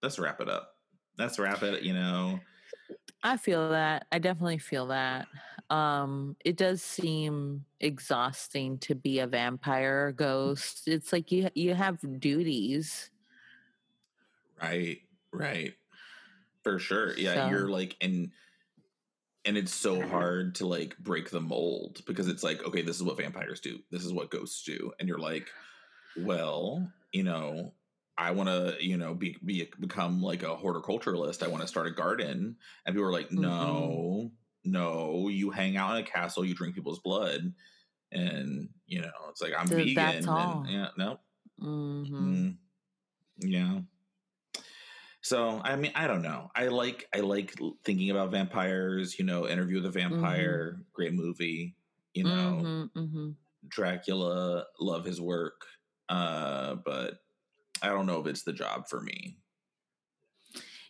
let's 0.03 0.19
wrap 0.19 0.41
it 0.41 0.49
up. 0.49 0.75
Let's 1.19 1.39
wrap 1.39 1.63
it, 1.63 1.83
you 1.83 1.95
know. 1.95 2.41
I 3.23 3.37
feel 3.37 3.71
that. 3.71 4.07
I 4.11 4.19
definitely 4.19 4.59
feel 4.59 4.87
that. 4.89 5.29
Um, 5.71 6.37
it 6.45 6.57
does 6.57 6.83
seem 6.83 7.65
exhausting 7.81 8.79
to 8.79 8.95
be 8.95 9.21
a 9.21 9.27
vampire 9.27 10.13
ghost. 10.13 10.89
It's 10.89 11.13
like 11.13 11.31
you 11.31 11.49
you 11.55 11.75
have 11.75 11.99
duties. 12.21 13.11
Right, 14.61 14.99
right. 15.33 15.75
For 16.63 16.79
sure. 16.79 17.17
Yeah, 17.17 17.35
so. 17.35 17.49
you're 17.49 17.69
like 17.69 17.97
in 18.01 18.33
and 19.45 19.57
it's 19.57 19.75
so 19.75 20.07
hard 20.07 20.55
to 20.57 20.67
like 20.67 20.97
break 20.99 21.31
the 21.31 21.41
mold 21.41 22.03
because 22.07 22.29
it's 22.29 22.43
like, 22.43 22.65
okay, 22.65 22.83
this 22.83 22.97
is 22.97 23.03
what 23.03 23.17
vampires 23.17 23.61
do. 23.61 23.79
This 23.91 24.05
is 24.05 24.13
what 24.13 24.31
ghosts 24.31 24.63
do. 24.65 24.93
And 24.99 25.09
you're 25.09 25.19
like, 25.19 25.49
well, 26.17 26.89
you 27.13 27.25
know, 27.25 27.73
I 28.17 28.31
want 28.33 28.49
to, 28.49 28.77
you 28.81 28.97
know, 28.97 29.15
be, 29.15 29.37
be 29.45 29.69
become 29.81 30.23
like 30.23 30.43
a 30.43 30.55
horticulturalist. 30.55 31.43
I 31.43 31.49
want 31.49 31.63
to 31.63 31.69
start 31.69 31.89
a 31.89 31.91
garden. 31.91 32.57
And 32.87 32.95
people 32.95 33.09
are 33.09 33.13
like, 33.13 33.33
no, 33.33 34.27
mm-hmm. 34.27 34.71
no, 34.71 35.29
you 35.29 35.51
hang 35.51 35.77
out 35.77 35.97
in 35.97 36.05
a 36.05 36.07
castle, 36.07 36.45
you 36.45 36.55
drink 36.55 36.75
people's 36.75 37.01
blood. 37.01 37.53
And, 38.13 38.69
you 38.87 39.01
know, 39.01 39.11
it's 39.31 39.41
like, 39.41 39.55
I'm 39.59 39.67
vegan. 39.67 39.95
That's 39.95 40.27
all. 40.27 40.63
And, 40.63 40.71
yeah, 40.71 40.89
no. 40.97 41.19
Mm-hmm. 41.61 42.35
Mm, 42.35 42.57
yeah. 43.39 43.81
So, 45.23 45.61
I 45.63 45.77
mean, 45.77 45.93
I 45.95 46.09
don't 46.09 46.23
know. 46.23 46.51
I 46.55 46.67
like, 46.67 47.09
I 47.15 47.21
like 47.21 47.55
thinking 47.85 48.11
about 48.11 48.33
vampires, 48.33 49.19
you 49.19 49.25
know, 49.25 49.49
interview 49.49 49.77
with 49.77 49.87
a 49.87 49.99
mm-hmm. 49.99 50.15
vampire, 50.15 50.73
mm-hmm. 50.73 50.83
great 50.93 51.15
movie, 51.15 51.77
you 52.13 52.25
know, 52.25 52.61
mm-hmm, 52.63 52.99
mm-hmm. 52.99 53.31
Dracula, 53.69 54.67
love 54.81 55.05
his 55.05 55.21
work. 55.21 55.65
Uh, 56.09 56.75
but 56.85 57.21
I 57.83 57.89
don't 57.89 58.07
know 58.07 58.21
if 58.21 58.27
it's 58.27 58.43
the 58.43 58.53
job 58.53 58.89
for 58.89 59.01
me. 59.01 59.39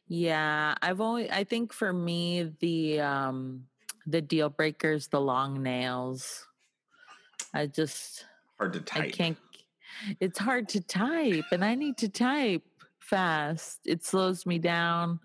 Yeah, 0.08 0.74
I've 0.82 1.00
only 1.00 1.30
I 1.30 1.44
think 1.44 1.72
for 1.72 1.92
me 1.92 2.52
the 2.60 3.00
um 3.00 3.64
the 4.06 4.20
deal 4.20 4.50
breakers 4.50 5.08
the 5.08 5.20
long 5.20 5.62
nails. 5.62 6.46
I 7.54 7.66
just 7.66 8.26
hard 8.58 8.72
to 8.74 8.80
type. 8.80 9.04
I 9.04 9.10
can't 9.10 9.38
it's 10.20 10.38
hard 10.38 10.68
to 10.70 10.80
type 10.80 11.44
and 11.52 11.64
I 11.64 11.74
need 11.74 11.96
to 11.98 12.08
type 12.08 12.62
fast. 13.12 13.80
It 13.84 14.04
slows 14.04 14.46
me 14.46 14.58
down. 14.58 15.20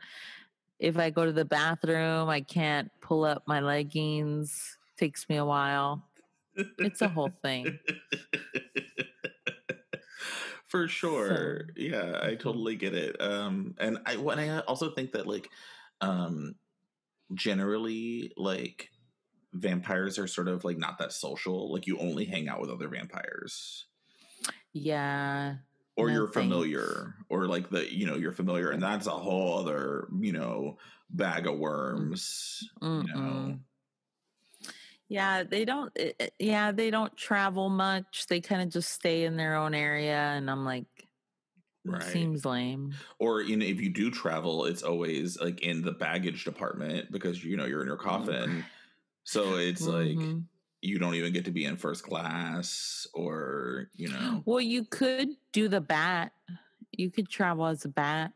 If 0.77 0.97
I 0.97 1.09
go 1.09 1.25
to 1.25 1.31
the 1.31 1.45
bathroom, 1.45 2.27
I 2.27 2.41
can't 2.41 2.91
pull 3.01 3.23
up 3.23 3.43
my 3.47 3.61
leggings. 3.61 4.77
Takes 4.97 5.27
me 5.29 5.37
a 5.37 5.45
while. 5.45 6.03
It's 6.79 7.01
a 7.01 7.07
whole 7.07 7.31
thing. 7.41 7.79
for 10.65 10.89
sure. 10.89 11.67
So, 11.67 11.73
yeah, 11.77 12.19
I 12.21 12.31
mm-hmm. 12.31 12.41
totally 12.41 12.75
get 12.75 12.93
it. 12.93 13.15
Um, 13.21 13.75
and 13.79 13.99
I 14.05 14.17
when 14.17 14.37
I 14.37 14.59
also 14.61 14.91
think 14.91 15.13
that 15.13 15.25
like, 15.25 15.49
um, 16.01 16.55
generally 17.33 18.33
like 18.35 18.89
vampires 19.53 20.19
are 20.19 20.27
sort 20.27 20.49
of 20.49 20.65
like 20.65 20.77
not 20.77 20.99
that 20.99 21.13
social. 21.13 21.71
Like 21.71 21.87
you 21.87 21.97
only 21.99 22.25
hang 22.25 22.49
out 22.49 22.59
with 22.59 22.69
other 22.69 22.89
vampires. 22.89 23.85
Yeah. 24.73 25.55
Or 25.97 26.07
no 26.07 26.13
you're 26.13 26.27
familiar, 26.27 27.15
or 27.29 27.47
like 27.47 27.69
the 27.69 27.91
you 27.91 28.05
know 28.05 28.15
you're 28.15 28.31
familiar, 28.31 28.69
and 28.69 28.81
that's 28.81 29.07
a 29.07 29.11
whole 29.11 29.57
other 29.57 30.07
you 30.19 30.31
know 30.31 30.77
bag 31.09 31.47
of 31.47 31.57
worms. 31.57 32.63
Mm-mm. 32.81 33.07
You 33.07 33.13
know. 33.13 33.59
Yeah, 35.09 35.43
they 35.43 35.65
don't. 35.65 35.91
Eh, 35.97 36.11
eh, 36.19 36.29
yeah, 36.37 36.71
they 36.71 36.91
don't 36.91 37.15
travel 37.17 37.69
much. 37.69 38.27
They 38.27 38.41
kind 38.41 38.61
of 38.61 38.69
just 38.69 38.91
stay 38.91 39.23
in 39.23 39.37
their 39.37 39.55
own 39.55 39.73
area, 39.73 40.17
and 40.17 40.51
I'm 40.51 40.65
like, 40.65 40.85
right. 41.85 42.03
seems 42.03 42.45
lame. 42.45 42.93
Or 43.19 43.41
you 43.41 43.57
know, 43.57 43.65
if 43.65 43.81
you 43.81 43.89
do 43.89 44.11
travel, 44.11 44.65
it's 44.65 44.83
always 44.83 45.39
like 45.39 45.61
in 45.61 45.81
the 45.81 45.93
baggage 45.93 46.43
department 46.43 47.11
because 47.11 47.43
you 47.43 47.57
know 47.57 47.65
you're 47.65 47.81
in 47.81 47.87
your 47.87 47.97
coffin. 47.97 48.65
so 49.23 49.55
it's 49.55 49.87
mm-hmm. 49.87 50.19
like 50.19 50.43
you 50.87 50.99
don't 50.99 51.15
even 51.15 51.33
get 51.33 51.45
to 51.45 51.51
be 51.51 51.65
in 51.65 51.75
first 51.75 52.03
class, 52.03 53.07
or 53.13 53.89
you 53.95 54.09
know. 54.09 54.41
Well, 54.45 54.61
you 54.61 54.85
could 54.85 55.29
do 55.51 55.67
the 55.67 55.81
bat. 55.81 56.31
You 56.91 57.11
could 57.11 57.29
travel 57.29 57.65
as 57.65 57.83
a 57.85 57.89
bat. 57.89 58.31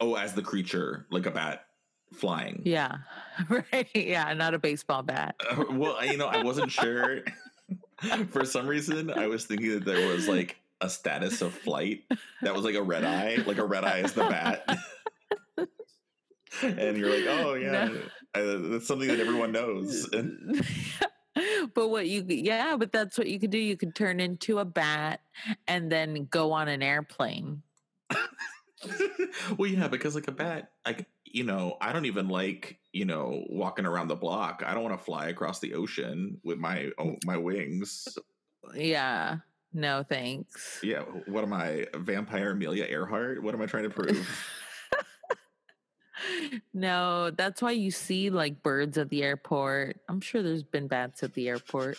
Oh, 0.00 0.16
as 0.16 0.34
the 0.34 0.42
creature, 0.42 1.06
like 1.10 1.26
a 1.26 1.30
bat 1.30 1.66
flying. 2.12 2.62
Yeah. 2.64 2.98
Right. 3.50 3.88
Yeah. 3.94 4.32
Not 4.32 4.54
a 4.54 4.58
baseball 4.58 5.02
bat. 5.02 5.36
Uh, 5.50 5.64
well, 5.70 6.02
you 6.04 6.16
know, 6.16 6.26
I 6.26 6.42
wasn't 6.42 6.70
sure. 6.70 7.20
For 8.30 8.46
some 8.46 8.66
reason, 8.66 9.10
I 9.10 9.26
was 9.26 9.44
thinking 9.44 9.72
that 9.72 9.84
there 9.84 10.08
was 10.08 10.26
like 10.26 10.56
a 10.80 10.88
status 10.88 11.42
of 11.42 11.52
flight 11.52 12.04
that 12.40 12.54
was 12.54 12.64
like 12.64 12.76
a 12.76 12.82
red 12.82 13.04
eye, 13.04 13.42
like 13.46 13.58
a 13.58 13.64
red 13.64 13.84
eye 13.84 13.98
is 13.98 14.14
the 14.14 14.24
bat. 14.24 14.78
and 16.62 16.96
you're 16.96 17.10
like, 17.10 17.26
oh, 17.28 17.54
yeah, 17.54 17.88
no. 17.88 18.00
That's 18.42 18.86
something 18.86 19.08
that 19.08 19.20
everyone 19.20 19.52
knows. 19.52 20.08
but 21.74 21.88
what 21.88 22.06
you, 22.06 22.24
yeah, 22.28 22.76
but 22.76 22.92
that's 22.92 23.18
what 23.18 23.26
you 23.26 23.38
could 23.38 23.50
do. 23.50 23.58
You 23.58 23.76
could 23.76 23.94
turn 23.94 24.20
into 24.20 24.58
a 24.58 24.64
bat 24.64 25.20
and 25.66 25.90
then 25.90 26.26
go 26.30 26.52
on 26.52 26.68
an 26.68 26.82
airplane. 26.82 27.62
well, 29.56 29.68
yeah, 29.68 29.88
because 29.88 30.14
like 30.14 30.28
a 30.28 30.32
bat, 30.32 30.70
like 30.84 31.06
you 31.24 31.44
know, 31.44 31.76
I 31.80 31.92
don't 31.92 32.06
even 32.06 32.28
like, 32.28 32.78
you 32.92 33.04
know, 33.04 33.44
walking 33.48 33.84
around 33.84 34.08
the 34.08 34.16
block. 34.16 34.62
I 34.64 34.72
don't 34.72 34.82
want 34.82 34.98
to 34.98 35.04
fly 35.04 35.28
across 35.28 35.60
the 35.60 35.74
ocean 35.74 36.40
with 36.42 36.58
my 36.58 36.90
oh, 36.98 37.16
my 37.24 37.36
wings. 37.36 38.16
Yeah. 38.74 39.38
No, 39.72 40.02
thanks. 40.08 40.80
Yeah. 40.82 41.02
What 41.26 41.44
am 41.44 41.52
I, 41.52 41.86
vampire 41.94 42.52
Amelia 42.52 42.84
Earhart? 42.84 43.42
What 43.42 43.54
am 43.54 43.60
I 43.60 43.66
trying 43.66 43.82
to 43.82 43.90
prove? 43.90 44.26
no, 46.74 47.30
that's 47.30 47.60
why 47.60 47.72
you 47.72 47.90
see 47.90 48.30
like 48.30 48.62
birds 48.62 48.98
at 48.98 49.10
the 49.10 49.22
airport. 49.22 50.00
I'm 50.08 50.20
sure 50.20 50.42
there's 50.42 50.62
been 50.62 50.88
bats 50.88 51.22
at 51.22 51.34
the 51.34 51.48
airport. 51.48 51.98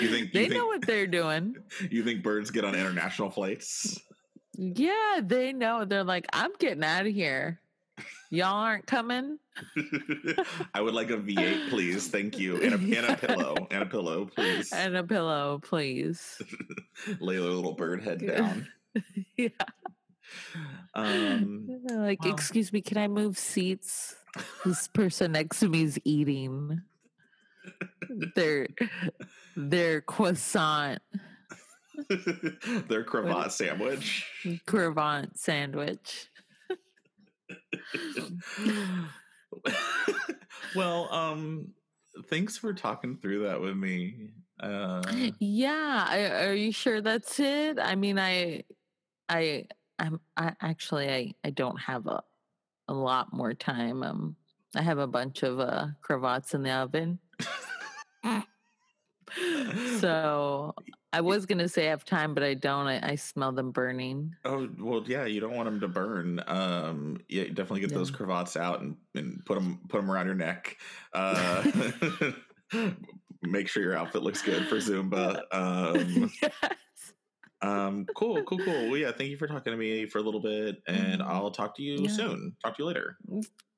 You 0.00 0.08
think 0.08 0.32
they 0.32 0.42
you 0.42 0.48
think, 0.48 0.60
know 0.60 0.66
what 0.66 0.86
they're 0.86 1.06
doing. 1.06 1.56
You 1.90 2.04
think 2.04 2.22
birds 2.22 2.50
get 2.50 2.64
on 2.64 2.74
international 2.74 3.30
flights? 3.30 4.00
Yeah, 4.56 5.20
they 5.22 5.52
know. 5.52 5.84
They're 5.84 6.04
like, 6.04 6.26
I'm 6.32 6.52
getting 6.58 6.84
out 6.84 7.06
of 7.06 7.12
here. 7.12 7.60
Y'all 8.30 8.56
aren't 8.56 8.86
coming. 8.86 9.38
I 10.74 10.80
would 10.80 10.94
like 10.94 11.10
a 11.10 11.16
V8, 11.16 11.70
please. 11.70 12.08
Thank 12.08 12.38
you. 12.38 12.56
And 12.62 12.74
a, 12.74 12.98
and 12.98 13.06
a 13.06 13.16
pillow. 13.16 13.54
And 13.70 13.82
a 13.82 13.86
pillow, 13.86 14.26
please. 14.26 14.72
And 14.72 14.96
a 14.96 15.04
pillow, 15.04 15.60
please. 15.62 16.40
Lay 17.20 17.36
their 17.36 17.44
little 17.44 17.74
bird 17.74 18.02
head 18.02 18.26
down. 18.26 18.66
yeah. 19.36 19.48
Um, 20.96 21.68
like, 21.90 22.24
well. 22.24 22.32
excuse 22.32 22.72
me, 22.72 22.80
can 22.80 22.96
I 22.98 23.06
move 23.06 23.38
seats? 23.38 24.16
This 24.64 24.88
person 24.88 25.32
next 25.32 25.60
to 25.60 25.68
me 25.68 25.82
is 25.82 25.98
eating 26.04 26.82
their 28.34 28.68
their 29.56 30.00
croissant 30.02 31.00
their 32.88 33.02
cravat 33.08 33.52
sandwich. 33.52 34.26
cravat 34.66 35.38
sandwich. 35.38 36.28
well, 40.74 41.12
um, 41.12 41.68
thanks 42.28 42.56
for 42.58 42.74
talking 42.74 43.16
through 43.16 43.44
that 43.44 43.60
with 43.60 43.76
me. 43.76 44.30
Uh, 44.60 45.02
Yeah, 45.38 46.06
I, 46.08 46.46
are 46.46 46.54
you 46.54 46.72
sure 46.72 47.00
that's 47.00 47.38
it? 47.40 47.78
I 47.78 47.94
mean, 47.94 48.18
I, 48.18 48.64
I, 49.28 49.66
I'm, 49.98 50.20
I 50.36 50.52
actually, 50.60 51.08
I, 51.08 51.34
I 51.44 51.50
don't 51.50 51.78
have 51.80 52.06
a, 52.06 52.22
a 52.88 52.94
lot 52.94 53.32
more 53.32 53.54
time. 53.54 54.02
Um, 54.02 54.36
I 54.74 54.82
have 54.82 54.98
a 54.98 55.06
bunch 55.06 55.42
of 55.42 55.58
uh 55.58 55.86
cravats 56.02 56.54
in 56.54 56.62
the 56.62 56.70
oven. 56.70 57.18
so 60.00 60.74
I 61.12 61.20
was 61.20 61.46
gonna 61.46 61.68
say 61.68 61.86
I 61.86 61.90
have 61.90 62.04
time, 62.04 62.34
but 62.34 62.42
I 62.42 62.54
don't. 62.54 62.86
I, 62.86 63.12
I 63.12 63.14
smell 63.14 63.52
them 63.52 63.70
burning. 63.70 64.34
oh 64.44 64.68
well, 64.78 65.02
yeah. 65.06 65.24
You 65.24 65.40
don't 65.40 65.54
want 65.54 65.66
them 65.66 65.80
to 65.80 65.88
burn. 65.88 66.42
Um, 66.46 67.18
yeah, 67.28 67.44
definitely 67.44 67.80
get 67.80 67.94
those 67.94 68.10
cravats 68.10 68.56
out 68.56 68.82
and, 68.82 68.96
and 69.14 69.44
put 69.44 69.54
them 69.54 69.80
put 69.88 69.98
them 69.98 70.10
around 70.10 70.26
your 70.26 70.34
neck. 70.34 70.76
Uh, 71.12 71.64
make 73.42 73.68
sure 73.68 73.82
your 73.82 73.96
outfit 73.96 74.22
looks 74.22 74.42
good 74.42 74.66
for 74.68 74.76
Zumba. 74.76 75.42
Um, 75.52 76.30
Yes. 76.42 76.52
Um, 77.62 78.06
cool, 78.14 78.42
cool, 78.44 78.58
cool. 78.58 78.88
Well, 78.90 78.96
yeah. 78.96 79.12
Thank 79.12 79.30
you 79.30 79.36
for 79.36 79.46
talking 79.46 79.72
to 79.72 79.76
me 79.76 80.06
for 80.06 80.18
a 80.18 80.22
little 80.22 80.40
bit, 80.40 80.82
and 80.86 81.20
Mhm. 81.20 81.26
I'll 81.26 81.50
talk 81.50 81.74
to 81.76 81.82
you 81.82 82.02
Yeah. 82.02 82.08
soon. 82.10 82.56
Talk 82.62 82.76
to 82.76 82.82
you 82.82 82.86
later. 82.86 83.16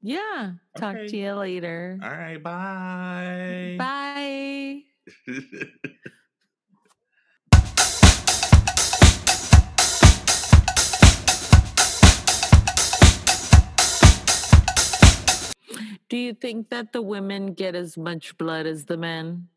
Yeah. 0.03 0.53
Talk 0.77 0.97
Okay. 0.97 1.09
to 1.09 1.17
you 1.17 1.33
later. 1.35 1.99
All 2.03 2.11
right. 2.11 2.43
Bye. 2.43 3.77
Bye. 3.79 4.83
Do 16.09 16.17
you 16.17 16.33
think 16.33 16.71
that 16.71 16.93
the 16.93 17.03
women 17.03 17.53
get 17.53 17.75
as 17.75 17.99
much 17.99 18.37
blood 18.39 18.67
as 18.67 18.87
the 18.87 18.97
men? 18.97 19.49